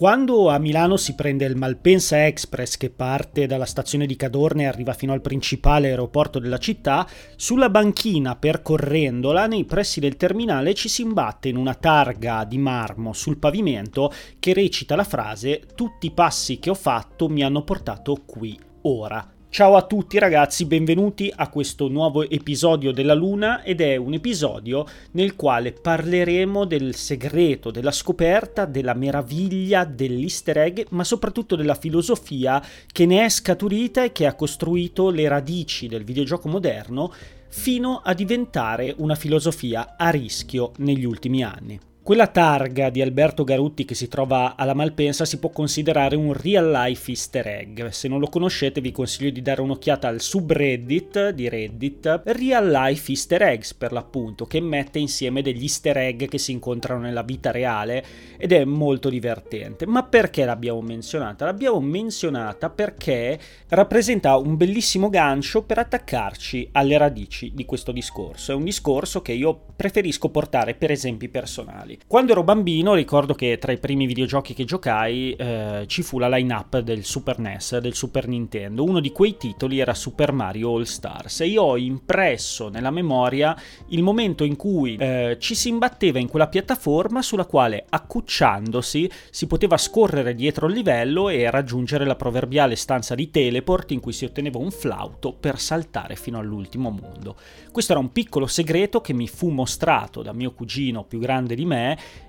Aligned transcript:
Quando 0.00 0.48
a 0.48 0.56
Milano 0.56 0.96
si 0.96 1.14
prende 1.14 1.44
il 1.44 1.56
Malpensa 1.56 2.24
Express 2.24 2.78
che 2.78 2.88
parte 2.88 3.46
dalla 3.46 3.66
stazione 3.66 4.06
di 4.06 4.16
Cadorna 4.16 4.62
e 4.62 4.64
arriva 4.64 4.94
fino 4.94 5.12
al 5.12 5.20
principale 5.20 5.88
aeroporto 5.88 6.38
della 6.38 6.56
città, 6.56 7.06
sulla 7.36 7.68
banchina 7.68 8.34
percorrendola 8.34 9.46
nei 9.46 9.66
pressi 9.66 10.00
del 10.00 10.16
terminale 10.16 10.72
ci 10.72 10.88
si 10.88 11.02
imbatte 11.02 11.50
in 11.50 11.58
una 11.58 11.74
targa 11.74 12.44
di 12.44 12.56
marmo 12.56 13.12
sul 13.12 13.36
pavimento 13.36 14.10
che 14.38 14.54
recita 14.54 14.96
la 14.96 15.04
frase 15.04 15.66
Tutti 15.74 16.06
i 16.06 16.12
passi 16.12 16.58
che 16.58 16.70
ho 16.70 16.74
fatto 16.74 17.28
mi 17.28 17.42
hanno 17.42 17.62
portato 17.62 18.22
qui 18.24 18.58
ora. 18.84 19.39
Ciao 19.52 19.74
a 19.74 19.82
tutti 19.82 20.16
ragazzi, 20.20 20.64
benvenuti 20.64 21.30
a 21.34 21.48
questo 21.48 21.88
nuovo 21.88 22.22
episodio 22.22 22.92
della 22.92 23.14
Luna 23.14 23.64
ed 23.64 23.80
è 23.80 23.96
un 23.96 24.12
episodio 24.12 24.86
nel 25.10 25.34
quale 25.34 25.72
parleremo 25.72 26.64
del 26.64 26.94
segreto, 26.94 27.72
della 27.72 27.90
scoperta, 27.90 28.64
della 28.64 28.94
meraviglia 28.94 29.84
dell'easter 29.84 30.56
egg, 30.56 30.82
ma 30.90 31.02
soprattutto 31.02 31.56
della 31.56 31.74
filosofia 31.74 32.62
che 32.92 33.06
ne 33.06 33.24
è 33.24 33.28
scaturita 33.28 34.04
e 34.04 34.12
che 34.12 34.26
ha 34.26 34.36
costruito 34.36 35.10
le 35.10 35.26
radici 35.26 35.88
del 35.88 36.04
videogioco 36.04 36.48
moderno 36.48 37.12
fino 37.48 38.00
a 38.04 38.14
diventare 38.14 38.94
una 38.98 39.16
filosofia 39.16 39.96
a 39.98 40.10
rischio 40.10 40.70
negli 40.76 41.04
ultimi 41.04 41.42
anni. 41.42 41.89
Quella 42.10 42.26
targa 42.26 42.90
di 42.90 43.00
Alberto 43.00 43.44
Garutti 43.44 43.84
che 43.84 43.94
si 43.94 44.08
trova 44.08 44.56
alla 44.56 44.74
Malpensa 44.74 45.24
si 45.24 45.38
può 45.38 45.50
considerare 45.50 46.16
un 46.16 46.32
real 46.32 46.68
life 46.68 47.08
easter 47.08 47.46
egg. 47.46 47.86
Se 47.90 48.08
non 48.08 48.18
lo 48.18 48.26
conoscete 48.26 48.80
vi 48.80 48.90
consiglio 48.90 49.30
di 49.30 49.40
dare 49.42 49.60
un'occhiata 49.60 50.08
al 50.08 50.20
subreddit 50.20 51.28
di 51.28 51.48
Reddit 51.48 52.22
Real 52.24 52.68
Life 52.68 53.12
Easter 53.12 53.42
Eggs 53.42 53.74
per 53.74 53.92
l'appunto, 53.92 54.44
che 54.44 54.60
mette 54.60 54.98
insieme 54.98 55.40
degli 55.40 55.62
easter 55.62 55.98
egg 55.98 56.24
che 56.24 56.38
si 56.38 56.50
incontrano 56.50 57.02
nella 57.02 57.22
vita 57.22 57.52
reale 57.52 58.04
ed 58.38 58.50
è 58.50 58.64
molto 58.64 59.08
divertente. 59.08 59.86
Ma 59.86 60.02
perché 60.02 60.44
l'abbiamo 60.44 60.80
menzionata? 60.80 61.44
L'abbiamo 61.44 61.78
menzionata 61.78 62.70
perché 62.70 63.38
rappresenta 63.68 64.36
un 64.36 64.56
bellissimo 64.56 65.10
gancio 65.10 65.62
per 65.62 65.78
attaccarci 65.78 66.70
alle 66.72 66.98
radici 66.98 67.52
di 67.54 67.64
questo 67.64 67.92
discorso. 67.92 68.50
È 68.50 68.56
un 68.56 68.64
discorso 68.64 69.22
che 69.22 69.30
io 69.30 69.66
preferisco 69.76 70.28
portare 70.28 70.74
per 70.74 70.90
esempi 70.90 71.28
personali. 71.28 71.98
Quando 72.06 72.32
ero 72.32 72.42
bambino 72.42 72.94
ricordo 72.94 73.34
che 73.34 73.58
tra 73.58 73.70
i 73.70 73.78
primi 73.78 74.06
videogiochi 74.06 74.52
che 74.52 74.64
giocai 74.64 75.32
eh, 75.32 75.84
ci 75.86 76.02
fu 76.02 76.18
la 76.18 76.28
line-up 76.28 76.80
del 76.80 77.04
Super 77.04 77.38
NES, 77.38 77.78
del 77.78 77.94
Super 77.94 78.26
Nintendo. 78.26 78.82
Uno 78.82 78.98
di 78.98 79.12
quei 79.12 79.36
titoli 79.36 79.78
era 79.78 79.94
Super 79.94 80.32
Mario 80.32 80.74
All 80.74 80.82
Stars 80.82 81.40
e 81.40 81.46
io 81.46 81.62
ho 81.62 81.76
impresso 81.76 82.68
nella 82.68 82.90
memoria 82.90 83.56
il 83.90 84.02
momento 84.02 84.42
in 84.42 84.56
cui 84.56 84.96
eh, 84.96 85.36
ci 85.38 85.54
si 85.54 85.68
imbatteva 85.68 86.18
in 86.18 86.28
quella 86.28 86.48
piattaforma 86.48 87.22
sulla 87.22 87.44
quale 87.44 87.86
accucciandosi 87.88 89.08
si 89.30 89.46
poteva 89.46 89.76
scorrere 89.76 90.34
dietro 90.34 90.66
il 90.66 90.74
livello 90.74 91.28
e 91.28 91.48
raggiungere 91.48 92.04
la 92.04 92.16
proverbiale 92.16 92.74
stanza 92.74 93.14
di 93.14 93.30
teleport 93.30 93.92
in 93.92 94.00
cui 94.00 94.12
si 94.12 94.24
otteneva 94.24 94.58
un 94.58 94.72
flauto 94.72 95.32
per 95.32 95.60
saltare 95.60 96.16
fino 96.16 96.38
all'ultimo 96.38 96.90
mondo. 96.90 97.36
Questo 97.70 97.92
era 97.92 98.00
un 98.00 98.10
piccolo 98.10 98.48
segreto 98.48 99.00
che 99.00 99.12
mi 99.12 99.28
fu 99.28 99.48
mostrato 99.50 100.22
da 100.22 100.32
mio 100.32 100.52
cugino 100.52 101.04
più 101.04 101.20
grande 101.20 101.54
di 101.54 101.64
me 101.64 101.79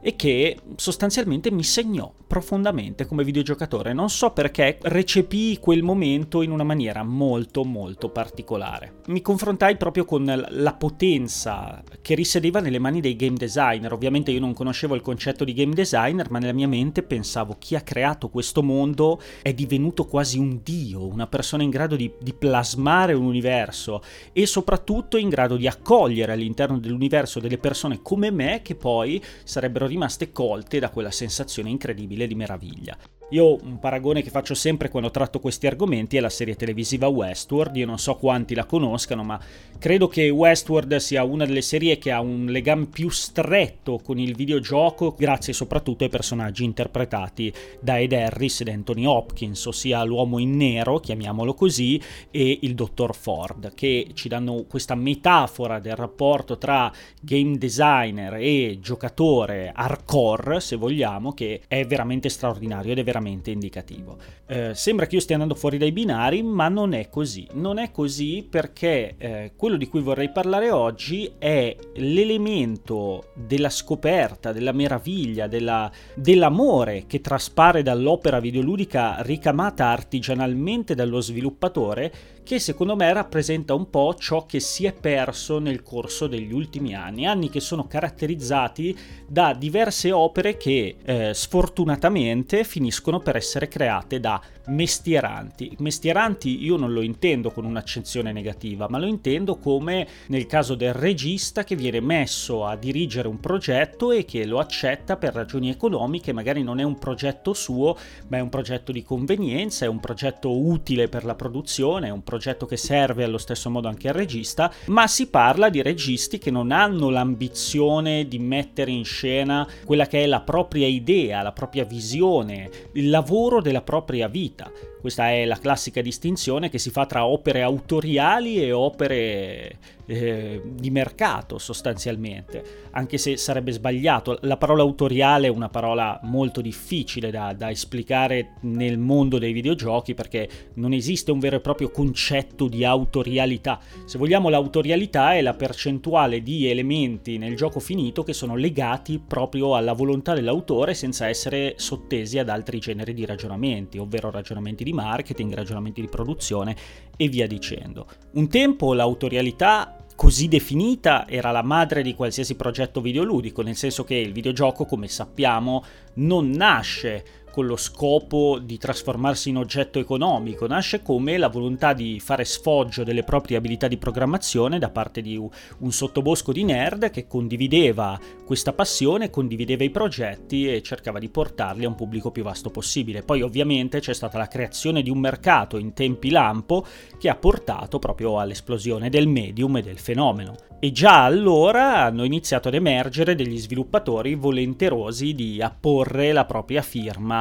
e 0.02 0.16
che 0.16 0.58
sostanzialmente 0.76 1.52
mi 1.52 1.64
segnò 1.64 2.12
profondamente 2.32 3.06
come 3.06 3.26
videogiocatore. 3.26 3.92
Non 3.92 4.10
so 4.10 4.32
perché 4.32 4.78
recepii 4.82 5.60
quel 5.60 5.84
momento 5.84 6.42
in 6.42 6.52
una 6.52 6.64
maniera 6.64 7.04
molto 7.04 7.66
molto 7.66 8.10
particolare. 8.10 9.00
Mi 9.08 9.22
confrontai 9.22 9.76
proprio 9.76 10.06
con 10.06 10.46
la 10.48 10.74
potenza 10.74 11.84
che 12.02 12.16
risiedeva 12.16 12.62
nelle 12.62 12.80
mani 12.80 13.02
dei 13.02 13.18
game 13.18 13.36
designer. 13.36 13.92
Ovviamente 13.92 14.32
io 14.32 14.40
non 14.40 14.54
conoscevo 14.54 14.96
il 14.96 15.02
concetto 15.02 15.44
di 15.44 15.54
game 15.54 15.74
designer, 15.74 16.32
ma 16.32 16.40
nella 16.40 16.54
mia 16.54 16.70
mente 16.70 17.04
pensavo 17.04 17.58
chi 17.60 17.76
ha 17.76 17.82
creato 17.82 18.30
questo 18.30 18.64
mondo 18.64 19.22
è 19.42 19.54
divenuto 19.54 20.06
quasi 20.06 20.40
un 20.40 20.62
dio, 20.64 21.06
una 21.06 21.28
persona 21.28 21.64
in 21.64 21.70
grado 21.70 21.98
di, 21.98 22.10
di 22.20 22.34
plasmare 22.34 23.14
un 23.14 23.26
universo 23.26 24.02
e 24.32 24.45
soprattutto 24.45 25.17
in 25.17 25.28
grado 25.28 25.58
di 25.58 25.67
accogliere 25.67 26.32
all'interno 26.32 26.80
dell'universo 26.80 27.42
delle 27.42 27.58
persone 27.58 28.02
come 28.02 28.32
me 28.32 28.61
che 28.64 28.76
poi 28.76 29.22
sarebbero 29.44 29.88
rimaste 29.88 30.32
colte 30.32 30.80
da 30.80 30.90
quella 30.90 31.12
sensazione 31.12 31.70
incredibile 31.70 32.28
di 32.28 32.36
meraviglia. 32.36 32.98
Io 33.31 33.58
un 33.64 33.80
paragone 33.80 34.21
che 34.21 34.30
faccio 34.30 34.53
sempre 34.53 34.89
quando 34.89 35.09
tratto 35.09 35.39
questi 35.39 35.65
argomenti 35.65 36.17
è 36.17 36.19
la 36.19 36.30
serie 36.30 36.58
televisiva 36.58 37.08
Westworld, 37.08 37.77
io 37.77 37.86
non 37.86 37.97
so 37.97 38.15
quanti 38.15 38.53
la 38.53 38.65
conoscano, 38.65 39.23
ma 39.23 39.39
credo 39.80 40.09
che 40.09 40.30
Westworld 40.30 40.97
sia 40.97 41.23
una 41.23 41.45
delle 41.45 41.61
serie 41.61 41.97
che 41.97 42.11
ha 42.11 42.19
un 42.19 42.47
legame 42.47 42.87
più 42.87 43.08
stretto 43.08 44.02
con 44.03 44.19
il 44.19 44.36
videogioco, 44.36 45.15
grazie 45.17 45.53
soprattutto 45.53 46.03
ai 46.03 46.09
personaggi 46.09 46.65
interpretati 46.65 47.53
da 47.80 47.99
Ed 47.99 48.11
Harris 48.11 48.59
ed 48.61 48.67
Anthony 48.67 49.05
Hopkins, 49.05 49.65
ossia 49.65 50.03
l'uomo 50.03 50.37
in 50.37 50.58
nero, 50.58 50.99
chiamiamolo 50.99 51.53
così, 51.53 52.02
e 52.31 52.59
il 52.63 52.75
dottor 52.75 53.15
Ford, 53.15 53.73
che 53.73 54.09
ci 54.13 54.27
danno 54.27 54.65
questa 54.67 54.95
metafora 54.95 55.80
del 55.80 55.95
rapporto 55.95 56.58
tra 56.58 56.92
game 57.21 57.58
designer 57.58 58.33
e 58.33 58.80
giocatore 58.81 59.71
hardcore, 59.73 60.59
se 60.59 60.75
vogliamo, 60.75 61.31
che 61.31 61.61
è 61.69 61.86
veramente 61.86 62.27
straordinario 62.27 62.92
ed 62.92 62.98
è 62.98 63.03
veramente 63.03 63.19
veramente 63.21 63.52
indicativo. 63.52 64.17
Eh, 64.48 64.71
sembra 64.73 65.05
che 65.05 65.15
io 65.15 65.21
stia 65.21 65.36
andando 65.36 65.55
fuori 65.55 65.77
dai 65.77 65.92
binari, 65.92 66.43
ma 66.43 66.67
non 66.67 66.93
è 66.93 67.08
così. 67.09 67.48
Non 67.54 67.77
è 67.77 67.92
così 67.92 68.45
perché 68.49 69.15
eh, 69.17 69.52
quello 69.55 69.77
di 69.77 69.87
cui 69.87 70.02
vorrei 70.02 70.32
parlare 70.32 70.71
oggi 70.71 71.31
è 71.37 71.76
l'elemento 71.95 73.31
della 73.36 73.70
scoperta, 73.70 74.52
della 74.52 74.73
meraviglia, 74.73 75.48
della, 75.48 75.89
dell'amore 76.15 77.05
che 77.08 77.21
traspare 77.21 77.83
dall'opera 77.83 78.39
videoludica 78.39 79.21
ricamata 79.21 79.86
artigianalmente 79.86 80.95
dallo 80.95 81.21
sviluppatore 81.21 82.11
che 82.44 82.60
secondo 82.60 82.96
me 82.96 83.12
rappresenta 83.14 83.74
un 83.74 83.90
po' 83.90 84.16
ciò 84.16 84.46
che 84.46 84.60
si 84.60 84.86
è 84.86 84.94
perso 84.94 85.60
nel 85.60 85.84
corso 85.84 86.28
degli 86.28 86.54
ultimi 86.54 86.94
anni, 86.94 87.26
anni 87.26 87.50
che 87.50 87.60
sono 87.60 87.88
caratterizzati 87.88 88.98
da 89.28 89.54
diverse 89.54 90.12
opere 90.12 90.58
che 90.58 90.96
eh, 91.04 91.34
sfortunatamente 91.34 92.64
finiscono 92.64 93.20
per 93.20 93.36
essere 93.36 93.68
create 93.68 94.20
da 94.20 94.42
mestieranti. 94.68 95.76
Mestieranti 95.80 96.64
io 96.64 96.76
non 96.78 96.94
lo 96.94 97.02
intendo 97.02 97.52
con 97.52 97.66
un'accezione 97.66 98.32
negativa, 98.32 98.88
ma 98.90 99.00
lo 99.00 99.06
intendo 99.06 99.58
come 99.58 100.08
nel 100.28 100.46
caso 100.46 100.76
del 100.76 100.94
regista 100.94 101.64
che 101.64 101.76
viene 101.76 102.00
messo 102.00 102.66
a 102.66 102.76
dirigere 102.76 103.28
un 103.28 103.40
progetto 103.40 104.12
e 104.12 104.26
che 104.26 104.46
lo 104.46 104.60
accetta 104.60 105.18
per 105.18 105.34
ragioni 105.34 105.70
economiche, 105.70 106.34
magari 106.34 106.64
non 106.64 106.80
è 106.80 106.84
un 106.84 106.98
progetto 106.98 107.54
suo, 107.54 107.98
ma 108.28 108.38
è 108.38 108.42
un 108.42 108.50
progetto 108.50 108.92
di 108.92 109.04
convenienza, 109.04 109.86
è 109.86 109.88
un 109.88 110.00
progetto 110.00 110.58
utile 110.58 111.08
per 111.08 111.26
la 111.26 111.36
produzione, 111.36 112.08
è 112.08 112.12
un 112.12 112.23
che 112.65 112.77
serve 112.77 113.23
allo 113.23 113.37
stesso 113.37 113.69
modo 113.69 113.87
anche 113.87 114.08
al 114.08 114.14
regista, 114.14 114.71
ma 114.86 115.08
si 115.08 115.27
parla 115.27 115.69
di 115.69 115.81
registi 115.81 116.37
che 116.37 116.52
non 116.52 116.71
hanno 116.71 117.09
l'ambizione 117.09 118.27
di 118.27 118.39
mettere 118.39 118.92
in 118.92 119.05
scena 119.05 119.67
quella 119.86 120.08
che 120.08 120.23
è 120.23 120.25
la 120.25 120.42
propria 120.42 120.87
idea, 120.87 121.42
la 121.42 121.52
propria 121.52 121.86
visione, 121.86 122.69
il 122.93 123.09
lavoro 123.09 123.61
della 123.61 123.81
propria 123.81 124.27
vita. 124.27 124.71
Questa 125.02 125.32
è 125.32 125.45
la 125.45 125.58
classica 125.58 126.00
distinzione 126.00 126.70
che 126.70 126.78
si 126.78 126.92
fa 126.92 127.08
tra 127.08 127.26
opere 127.26 127.64
autoriali 127.64 128.62
e 128.62 128.72
opere 128.72 129.78
eh, 130.06 130.62
di 130.63 130.92
mercato 130.92 131.57
sostanzialmente, 131.57 132.89
anche 132.92 133.18
se 133.18 133.38
sarebbe 133.38 133.72
sbagliato. 133.72 134.38
La 134.42 134.57
parola 134.57 134.84
autoriale 134.84 135.48
è 135.48 135.50
una 135.50 135.69
parola 135.69 136.19
molto 136.24 136.62
difficile 136.62 137.31
da, 137.31 137.54
da 137.54 137.72
esplicare 137.72 138.56
nel 138.62 138.98
mondo 138.98 139.40
dei 139.40 139.54
videogiochi 139.54 140.13
perché 140.13 140.50
non 140.75 140.94
esiste 140.94 141.31
un 141.31 141.40
vero 141.40 141.56
e 141.56 141.62
proprio 141.62 141.90
concetto 141.90 142.68
di 142.68 142.84
autorialità. 142.84 143.80
Se 144.06 144.18
vogliamo 144.18 144.50
l'autorialità 144.50 145.34
è 145.34 145.42
la 145.42 145.54
percentuale 145.54 146.44
di 146.44 146.68
elementi 146.68 147.38
nel 147.38 147.56
gioco 147.56 147.80
finito 147.80 148.24
che 148.24 148.34
sono 148.34 148.56
legati 148.56 149.20
proprio 149.25 149.75
alla 149.75 149.94
volontà 149.94 150.34
dell'autore 150.34 150.94
senza 150.94 151.28
essere 151.28 151.75
sottesi 151.78 152.38
ad 152.38 152.50
altri 152.50 152.80
generi 152.80 153.14
di 153.14 153.25
ragionamenti, 153.25 153.98
ovvero 153.98 154.30
ragionamenti 154.30 154.84
di 154.84 154.91
marketing, 154.94 155.54
ragionamenti 155.54 156.02
di 156.02 156.08
produzione 156.08 156.76
e 157.18 157.28
via 157.28 157.48
dicendo. 157.48 158.08
Un 158.34 158.48
tempo 158.48 158.94
l'autorialità 158.94 159.96
così 160.16 160.48
definita 160.48 161.28
era 161.28 161.50
la 161.50 161.64
madre 161.64 162.04
di 162.04 162.14
qualsiasi 162.14 162.56
progetto 162.56 163.02
videoludico, 163.02 163.64
nel 163.64 163.76
senso 163.76 164.04
che 164.04 164.16
il 164.16 164.32
videogioco, 164.34 164.86
come 164.86 165.08
sappiamo, 165.08 165.84
non 166.16 166.52
nasce 166.52 167.41
con 167.51 167.65
lo 167.68 167.75
scopo 167.75 168.59
di 168.59 168.77
trasformarsi 168.77 169.50
in 169.50 169.57
oggetto 169.57 170.00
economico, 170.00 170.65
nasce 170.65 171.01
come 171.01 171.38
la 171.38 171.50
volontà 171.50 171.94
di 171.94 172.19
fare 172.19 172.45
sfoggio 172.45 173.03
delle 173.03 173.24
proprie 173.24 173.57
abilità 173.57 173.88
di 173.88 173.98
programmazione 173.98 174.80
da 174.80 174.89
parte 174.89 175.21
di 175.21 175.38
un 175.38 175.92
sottobosco 175.92 176.51
di 176.51 176.63
nerd 176.63 177.12
che 177.12 177.27
condivideva 177.27 178.19
questa 178.45 178.74
passione, 178.74 179.30
condivideva 179.30 179.83
i 179.83 179.89
progetti 179.89 180.68
e 180.68 180.81
cercava 180.81 181.19
di 181.19 181.30
portarli 181.30 181.86
a 181.86 181.89
un 181.89 181.95
pubblico 181.95 182.31
più 182.31 182.44
vasto 182.44 182.69
possibile. 182.69 183.21
Poi 183.21 183.42
ovviamente 183.42 184.00
c'è 184.00 184.13
stata 184.13 184.38
la 184.38 184.48
creazione 184.48 185.01
di 185.01 185.09
un 185.09 185.19
mercato 185.19 185.77
in 185.77 185.94
tempi 185.94 186.30
lampo 186.30 186.86
che 187.19 187.30
ha 187.30 187.36
portato 187.36 188.00
proprio 188.00 188.39
all'esplosione 188.39 189.09
del 189.09 189.27
medium 189.27 189.77
e 189.77 189.81
del 189.81 190.00
fenomeno. 190.00 190.56
E 190.83 190.92
già 190.92 191.25
allora 191.25 192.06
hanno 192.06 192.24
iniziato 192.24 192.69
ad 192.69 192.74
emergere 192.74 193.36
degli 193.36 193.59
sviluppatori 193.59 194.33
volenterosi 194.33 195.36
di 195.36 195.62
apporre 195.62 196.31
la 196.31 196.45
propria 196.45 196.81
firma 196.81 197.41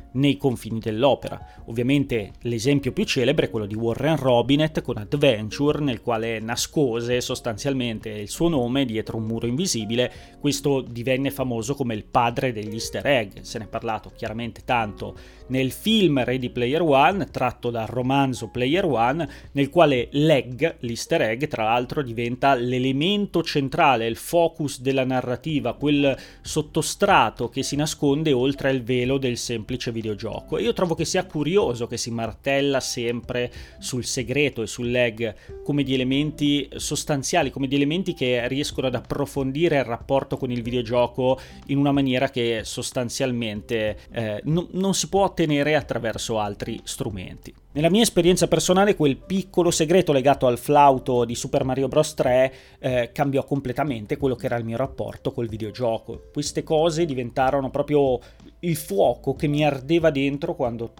nei 0.13 0.37
confini 0.37 0.79
dell'opera. 0.79 1.39
Ovviamente 1.65 2.33
l'esempio 2.41 2.91
più 2.91 3.03
celebre 3.05 3.45
è 3.45 3.49
quello 3.49 3.65
di 3.65 3.75
Warren 3.75 4.17
Robinet 4.17 4.81
con 4.81 4.97
Adventure, 4.97 5.79
nel 5.81 6.01
quale 6.01 6.39
nascose 6.39 7.21
sostanzialmente 7.21 8.09
il 8.09 8.29
suo 8.29 8.49
nome 8.49 8.85
dietro 8.85 9.17
un 9.17 9.25
muro 9.25 9.47
invisibile. 9.47 10.11
Questo 10.39 10.81
divenne 10.81 11.31
famoso 11.31 11.75
come 11.75 11.95
il 11.95 12.05
padre 12.05 12.51
degli 12.51 12.73
easter 12.73 13.05
egg, 13.05 13.39
se 13.41 13.59
ne 13.59 13.65
è 13.65 13.67
parlato 13.67 14.11
chiaramente 14.15 14.61
tanto 14.65 15.15
nel 15.51 15.71
film 15.71 16.23
Ready 16.23 16.49
Player 16.49 16.81
One, 16.81 17.25
tratto 17.29 17.69
dal 17.69 17.85
romanzo 17.85 18.47
Player 18.47 18.85
One, 18.85 19.27
nel 19.51 19.69
quale 19.69 20.07
l'egg, 20.11 20.77
l'easter 20.79 21.21
egg, 21.21 21.45
tra 21.45 21.65
l'altro 21.65 22.01
diventa 22.01 22.55
l'elemento 22.55 23.43
centrale, 23.43 24.07
il 24.07 24.15
focus 24.15 24.79
della 24.79 25.03
narrativa, 25.03 25.73
quel 25.73 26.17
sottostrato 26.41 27.49
che 27.49 27.63
si 27.63 27.75
nasconde 27.75 28.31
oltre 28.31 28.69
al 28.69 28.81
velo 28.81 29.17
del 29.17 29.37
semplice 29.37 29.91
videogioco. 30.01 30.57
E 30.57 30.63
io 30.63 30.73
trovo 30.73 30.95
che 30.95 31.05
sia 31.05 31.25
curioso 31.25 31.87
che 31.87 31.97
si 31.97 32.11
martella 32.11 32.79
sempre 32.79 33.51
sul 33.79 34.03
segreto 34.03 34.61
e 34.61 34.67
sull'egg 34.67 35.33
come 35.63 35.83
di 35.83 35.93
elementi 35.93 36.67
sostanziali, 36.75 37.51
come 37.51 37.67
di 37.67 37.75
elementi 37.75 38.13
che 38.13 38.47
riescono 38.47 38.87
ad 38.87 38.95
approfondire 38.95 39.77
il 39.77 39.85
rapporto 39.85 40.35
con 40.37 40.51
il 40.51 40.61
videogioco 40.61 41.39
in 41.67 41.77
una 41.77 41.91
maniera 41.91 42.29
che 42.29 42.61
sostanzialmente 42.63 43.97
eh, 44.11 44.41
no, 44.45 44.67
non 44.71 44.93
si 44.93 45.07
può 45.07 45.23
ottenere 45.23 45.75
attraverso 45.75 46.39
altri 46.39 46.79
strumenti. 46.83 47.53
Nella 47.73 47.89
mia 47.89 48.01
esperienza 48.01 48.49
personale 48.49 48.95
quel 48.95 49.15
piccolo 49.15 49.71
segreto 49.71 50.11
legato 50.11 50.45
al 50.45 50.57
flauto 50.57 51.23
di 51.23 51.35
Super 51.35 51.63
Mario 51.63 51.87
Bros. 51.87 52.13
3 52.15 52.53
eh, 52.79 53.11
cambiò 53.13 53.45
completamente 53.45 54.17
quello 54.17 54.35
che 54.35 54.47
era 54.47 54.57
il 54.57 54.65
mio 54.65 54.75
rapporto 54.75 55.31
col 55.31 55.47
videogioco. 55.47 56.23
Queste 56.33 56.63
cose 56.63 57.05
diventarono 57.05 57.69
proprio 57.69 58.19
il 58.59 58.75
fuoco 58.75 59.35
che 59.35 59.47
mi 59.47 59.63
ardeva 59.63 60.11
dentro 60.11 60.53
quando 60.53 60.91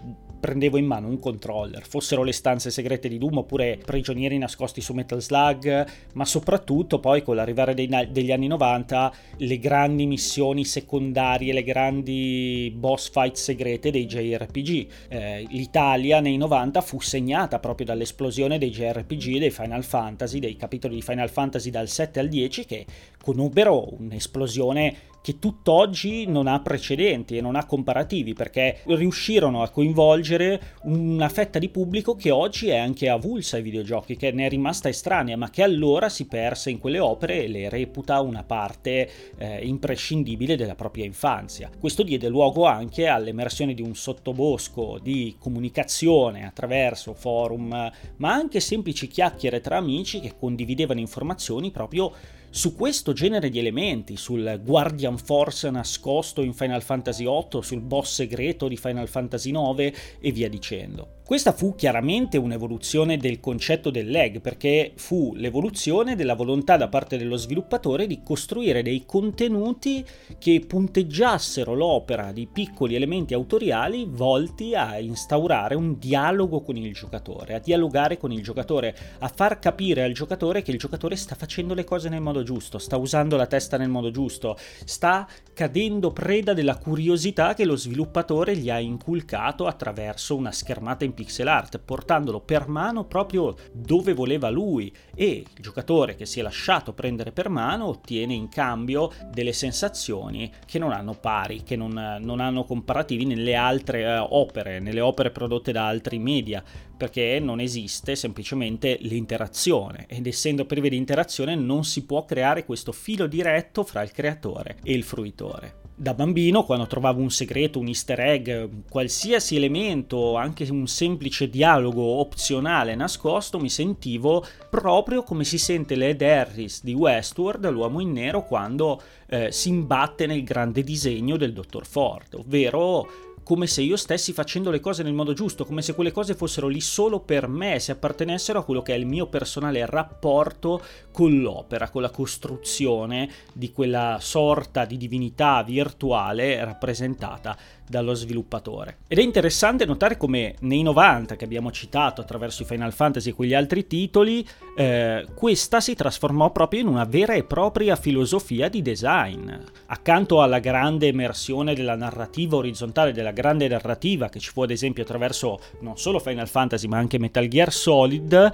prendevo 0.42 0.78
in 0.78 0.86
mano 0.86 1.08
un 1.08 1.20
controller, 1.20 1.86
fossero 1.88 2.24
le 2.24 2.34
stanze 2.34 2.72
segrete 2.72 3.08
di 3.08 3.18
Doom 3.20 3.38
oppure 3.38 3.80
prigionieri 3.86 4.38
nascosti 4.38 4.82
su 4.82 4.94
Metal 4.94 5.22
Slug, 5.22 5.88
ma 6.14 6.26
soprattutto 6.26 7.00
poi 7.00 7.22
con 7.22 7.36
l'arrivare 7.36 7.74
dei, 7.74 7.88
degli 8.10 8.32
anni 8.32 8.48
90 8.48 9.14
le 9.38 9.60
grandi 9.60 10.06
missioni 10.08 10.66
secondarie, 10.66 11.54
le 11.54 11.64
grandi 11.64 12.74
boss 12.76 13.12
fight 13.12 13.36
segrete 13.36 13.92
dei 13.92 14.06
JRPG. 14.08 14.88
Eh, 15.08 15.46
L'Italia 15.50 16.20
nei 16.20 16.38
90 16.38 16.82
fu 16.82 17.00
segnata 17.00 17.60
proprio 17.60 17.86
dall'esplosione 17.86 18.58
dei 18.58 18.72
JRPG, 18.72 19.38
dei 19.38 19.52
Final 19.52 19.84
Fantasy, 19.84 20.40
dei 20.40 20.56
capitoli 20.56 20.96
di 20.96 21.02
Final 21.02 21.30
Fantasy 21.30 21.70
dal 21.70 21.88
7 21.88 22.20
al 22.20 22.28
10 22.28 22.66
che 22.66 22.86
conobbero 23.22 23.94
un'esplosione 24.00 25.10
che 25.22 25.38
tutt'oggi 25.38 26.26
non 26.26 26.48
ha 26.48 26.60
precedenti 26.62 27.38
e 27.38 27.42
non 27.42 27.56
ha 27.56 27.66
comparativi 27.66 28.34
perché 28.34 28.80
riuscirono 28.86 29.62
a 29.62 29.70
coinvolgere 29.70 30.62
una 30.84 31.30
fetta 31.30 31.60
di 31.60 31.70
pubblico 31.70 32.16
che 32.16 32.32
oggi 32.32 32.70
è 32.70 32.78
anche 32.78 33.08
avulsa 33.08 33.58
ai 33.58 33.62
videogiochi, 33.62 34.18
che 34.18 34.32
ne 34.32 34.48
è 34.48 34.50
rimasta 34.50 34.90
estranea, 34.90 35.38
ma 35.38 35.50
che 35.50 35.62
allora 35.64 36.10
si 36.10 36.26
perse 36.26 36.72
in 36.72 36.80
quelle 36.80 37.00
opere 37.00 37.44
e 37.44 37.48
le 37.48 37.70
reputa 37.70 38.20
una 38.22 38.44
parte 38.44 39.10
eh, 39.38 39.66
imprescindibile 39.66 40.56
della 40.56 40.76
propria 40.76 41.06
infanzia. 41.06 41.70
Questo 41.80 42.04
diede 42.04 42.28
luogo 42.28 42.66
anche 42.66 43.08
all'emersione 43.08 43.74
di 43.74 43.82
un 43.82 43.96
sottobosco 43.96 45.00
di 45.02 45.36
comunicazione 45.38 46.46
attraverso 46.46 47.14
forum, 47.14 47.92
ma 48.18 48.34
anche 48.34 48.60
semplici 48.60 49.08
chiacchiere 49.08 49.62
tra 49.62 49.78
amici 49.78 50.20
che 50.20 50.34
condividevano 50.38 51.00
informazioni 51.00 51.72
proprio 51.72 52.12
su 52.54 52.76
questo 52.76 53.14
genere 53.14 53.50
di 53.50 53.60
elementi, 53.60 54.18
sul 54.18 54.60
Guardian 54.62 55.18
Force 55.18 55.70
nascosto 55.70 56.42
in 56.42 56.54
Final 56.54 56.84
Fantasy 56.84 57.24
VIII, 57.24 57.64
sul 57.64 57.80
boss 57.80 58.16
segreto 58.16 58.68
di 58.68 58.76
Final 58.76 59.08
Fantasy 59.08 59.52
IX 59.52 59.98
e 60.20 60.32
via 60.34 60.50
dicendo. 60.50 61.20
Questa 61.32 61.54
fu 61.54 61.76
chiaramente 61.76 62.38
un'evoluzione 62.38 63.16
del 63.16 63.40
concetto 63.40 63.90
del 63.90 64.12
lag, 64.12 64.42
perché 64.42 64.92
fu 64.98 65.34
l'evoluzione 65.36 66.18
della 66.18 66.36
volontà 66.36 66.76
da 66.76 66.90
parte 66.90 67.16
dello 67.16 67.38
sviluppatore 67.38 68.06
di 68.06 68.22
costruire 68.22 68.84
dei 68.84 69.06
contenuti 69.06 70.06
che 70.38 70.62
punteggiassero 70.68 71.74
l'opera 71.74 72.34
di 72.34 72.50
piccoli 72.52 72.96
elementi 72.96 73.34
autoriali 73.34 74.06
volti 74.10 74.76
a 74.76 75.00
instaurare 75.00 75.74
un 75.76 75.98
dialogo 75.98 76.60
con 76.60 76.76
il 76.76 76.94
giocatore, 76.94 77.54
a 77.54 77.60
dialogare 77.60 78.18
con 78.18 78.34
il 78.34 78.44
giocatore, 78.44 78.94
a 79.20 79.32
far 79.34 79.60
capire 79.60 80.04
al 80.04 80.12
giocatore 80.12 80.62
che 80.62 80.72
il 80.72 80.80
giocatore 80.80 81.16
sta 81.16 81.36
facendo 81.36 81.74
le 81.74 81.86
cose 81.86 82.10
nel 82.10 82.20
modo 82.20 82.41
giusto, 82.44 82.78
sta 82.78 82.98
usando 82.98 83.36
la 83.36 83.48
testa 83.48 83.78
nel 83.78 83.90
modo 83.90 84.12
giusto, 84.12 84.58
sta 84.84 85.28
cadendo 85.54 86.12
preda 86.12 86.54
della 86.54 86.78
curiosità 86.78 87.54
che 87.54 87.66
lo 87.66 87.76
sviluppatore 87.76 88.56
gli 88.56 88.70
ha 88.70 88.80
inculcato 88.80 89.68
attraverso 89.68 90.36
una 90.36 90.52
schermata 90.52 91.06
in 91.06 91.14
pixel 91.14 91.48
art, 91.48 91.80
portandolo 91.80 92.40
per 92.40 92.68
mano 92.68 93.06
proprio 93.06 93.56
dove 93.72 94.14
voleva 94.14 94.50
lui. 94.50 94.94
E 95.14 95.44
il 95.56 95.62
giocatore 95.62 96.16
che 96.16 96.26
si 96.26 96.40
è 96.40 96.44
lasciato 96.44 96.94
prendere 96.94 97.32
per 97.32 97.50
mano 97.50 97.88
ottiene 97.88 98.34
in 98.34 98.50
cambio 98.50 99.12
delle 99.32 99.54
sensazioni 99.54 100.52
che 100.66 100.80
non 100.80 100.92
hanno 100.92 101.14
pari, 101.14 101.64
che 101.64 101.76
non, 101.76 102.18
non 102.22 102.40
hanno 102.40 102.64
comparativi 102.64 103.26
nelle 103.26 103.56
altre 103.56 104.02
eh, 104.02 104.18
opere, 104.18 104.80
nelle 104.80 105.02
opere 105.02 105.32
prodotte 105.32 105.72
da 105.72 105.88
altri 105.88 106.20
media, 106.20 106.64
perché 107.02 107.40
non 107.40 107.60
esiste 107.60 108.16
semplicemente 108.16 108.96
l'interazione 109.02 110.06
ed 110.08 110.28
essendo 110.28 110.66
prive 110.66 110.88
di 110.88 110.98
interazione 110.98 111.56
non 111.56 111.84
si 111.84 112.06
può 112.06 112.26
creare 112.26 112.64
questo 112.64 112.92
filo 112.92 113.26
diretto 113.26 113.84
fra 113.84 114.04
il 114.04 114.12
creatore 114.12 114.78
e 114.84 114.94
il 114.94 115.02
fruitore. 115.02 115.80
Da 115.96 116.14
bambino, 116.14 116.64
quando 116.64 116.86
trovavo 116.86 117.20
un 117.20 117.32
segreto, 117.32 117.80
un 117.80 117.88
easter 117.88 118.20
egg, 118.20 118.50
qualsiasi 118.88 119.56
elemento, 119.56 120.36
anche 120.36 120.68
un 120.70 120.86
semplice 120.86 121.50
dialogo 121.50 122.04
opzionale 122.04 122.94
nascosto, 122.94 123.60
mi 123.60 123.70
sentivo 123.70 124.46
proprio 124.70 125.24
come 125.24 125.44
si 125.44 125.58
sente 125.58 125.96
Led 125.96 126.22
Harris 126.22 126.84
di 126.84 126.94
Westworld, 126.94 127.68
l'uomo 127.70 128.00
in 128.00 128.12
nero, 128.12 128.46
quando 128.46 129.02
eh, 129.28 129.52
si 129.52 129.70
imbatte 129.70 130.28
nel 130.28 130.44
grande 130.44 130.84
disegno 130.84 131.36
del 131.36 131.54
dottor 131.54 131.86
Ford, 131.88 132.36
ovvero 132.36 133.31
come 133.44 133.68
se 133.68 133.82
io 133.82 133.98
stessi 133.98 134.34
facendo 134.34 134.72
le 134.72 134.80
cose 134.80 135.04
nel 135.04 135.14
modo 135.14 135.34
giusto, 135.34 135.66
come 135.66 135.82
se 135.82 135.96
quelle 135.96 136.12
cose 136.12 136.36
fossero 136.36 136.68
lì 136.68 136.82
solo 136.82 137.20
per 137.20 137.48
me, 137.48 137.80
se 137.80 137.92
appartenessero 137.92 138.60
a 138.60 138.64
quello 138.64 138.82
che 138.82 138.94
è 138.94 138.98
il 138.98 139.06
mio 139.06 139.28
personale 139.28 139.86
rapporto 139.86 140.82
con 141.12 141.40
l'opera, 141.40 141.90
con 141.90 142.02
la 142.02 142.10
costruzione 142.10 143.30
di 143.54 143.72
quella 143.72 144.18
sorta 144.20 144.86
di 144.86 144.98
divinità 144.98 145.64
virtuale 145.64 146.64
rappresentata 146.64 147.58
dallo 147.92 148.16
sviluppatore. 148.16 149.00
Ed 149.08 149.20
è 149.20 149.22
interessante 149.22 149.86
notare 149.86 150.18
come 150.18 150.56
nei 150.62 150.82
90 150.82 151.36
che 151.36 151.46
abbiamo 151.46 151.72
citato 151.72 152.22
attraverso 152.22 152.64
i 152.64 152.66
Final 152.66 152.94
Fantasy 152.94 153.30
e 153.30 153.34
quegli 153.34 153.54
altri 153.54 153.86
titoli, 153.86 154.48
eh, 154.76 155.28
questa 155.36 155.80
si 155.80 155.94
trasformò 155.94 156.52
proprio 156.52 156.80
in 156.80 156.88
una 156.88 157.04
vera 157.04 157.34
e 157.34 157.44
propria 157.44 157.96
filosofia 157.96 158.70
di 158.70 158.82
design. 158.82 159.52
Accanto 159.88 160.42
alla 160.42 160.60
grande 160.60 161.08
emersione 161.08 161.76
della 161.76 161.96
narrativa 161.96 162.56
orizzontale, 162.56 163.12
della 163.12 163.32
grande 163.32 163.68
narrativa 163.68 164.30
che 164.30 164.40
ci 164.40 164.50
fu 164.50 164.64
ad 164.64 164.72
esempio 164.72 165.04
attraverso 165.04 165.60
non 165.82 165.98
solo 165.98 166.20
Final 166.20 166.48
Fantasy 166.48 166.88
ma 166.88 166.98
anche 166.98 167.20
Metal 167.20 167.48
Gear 167.48 167.72
Solid, 167.72 168.54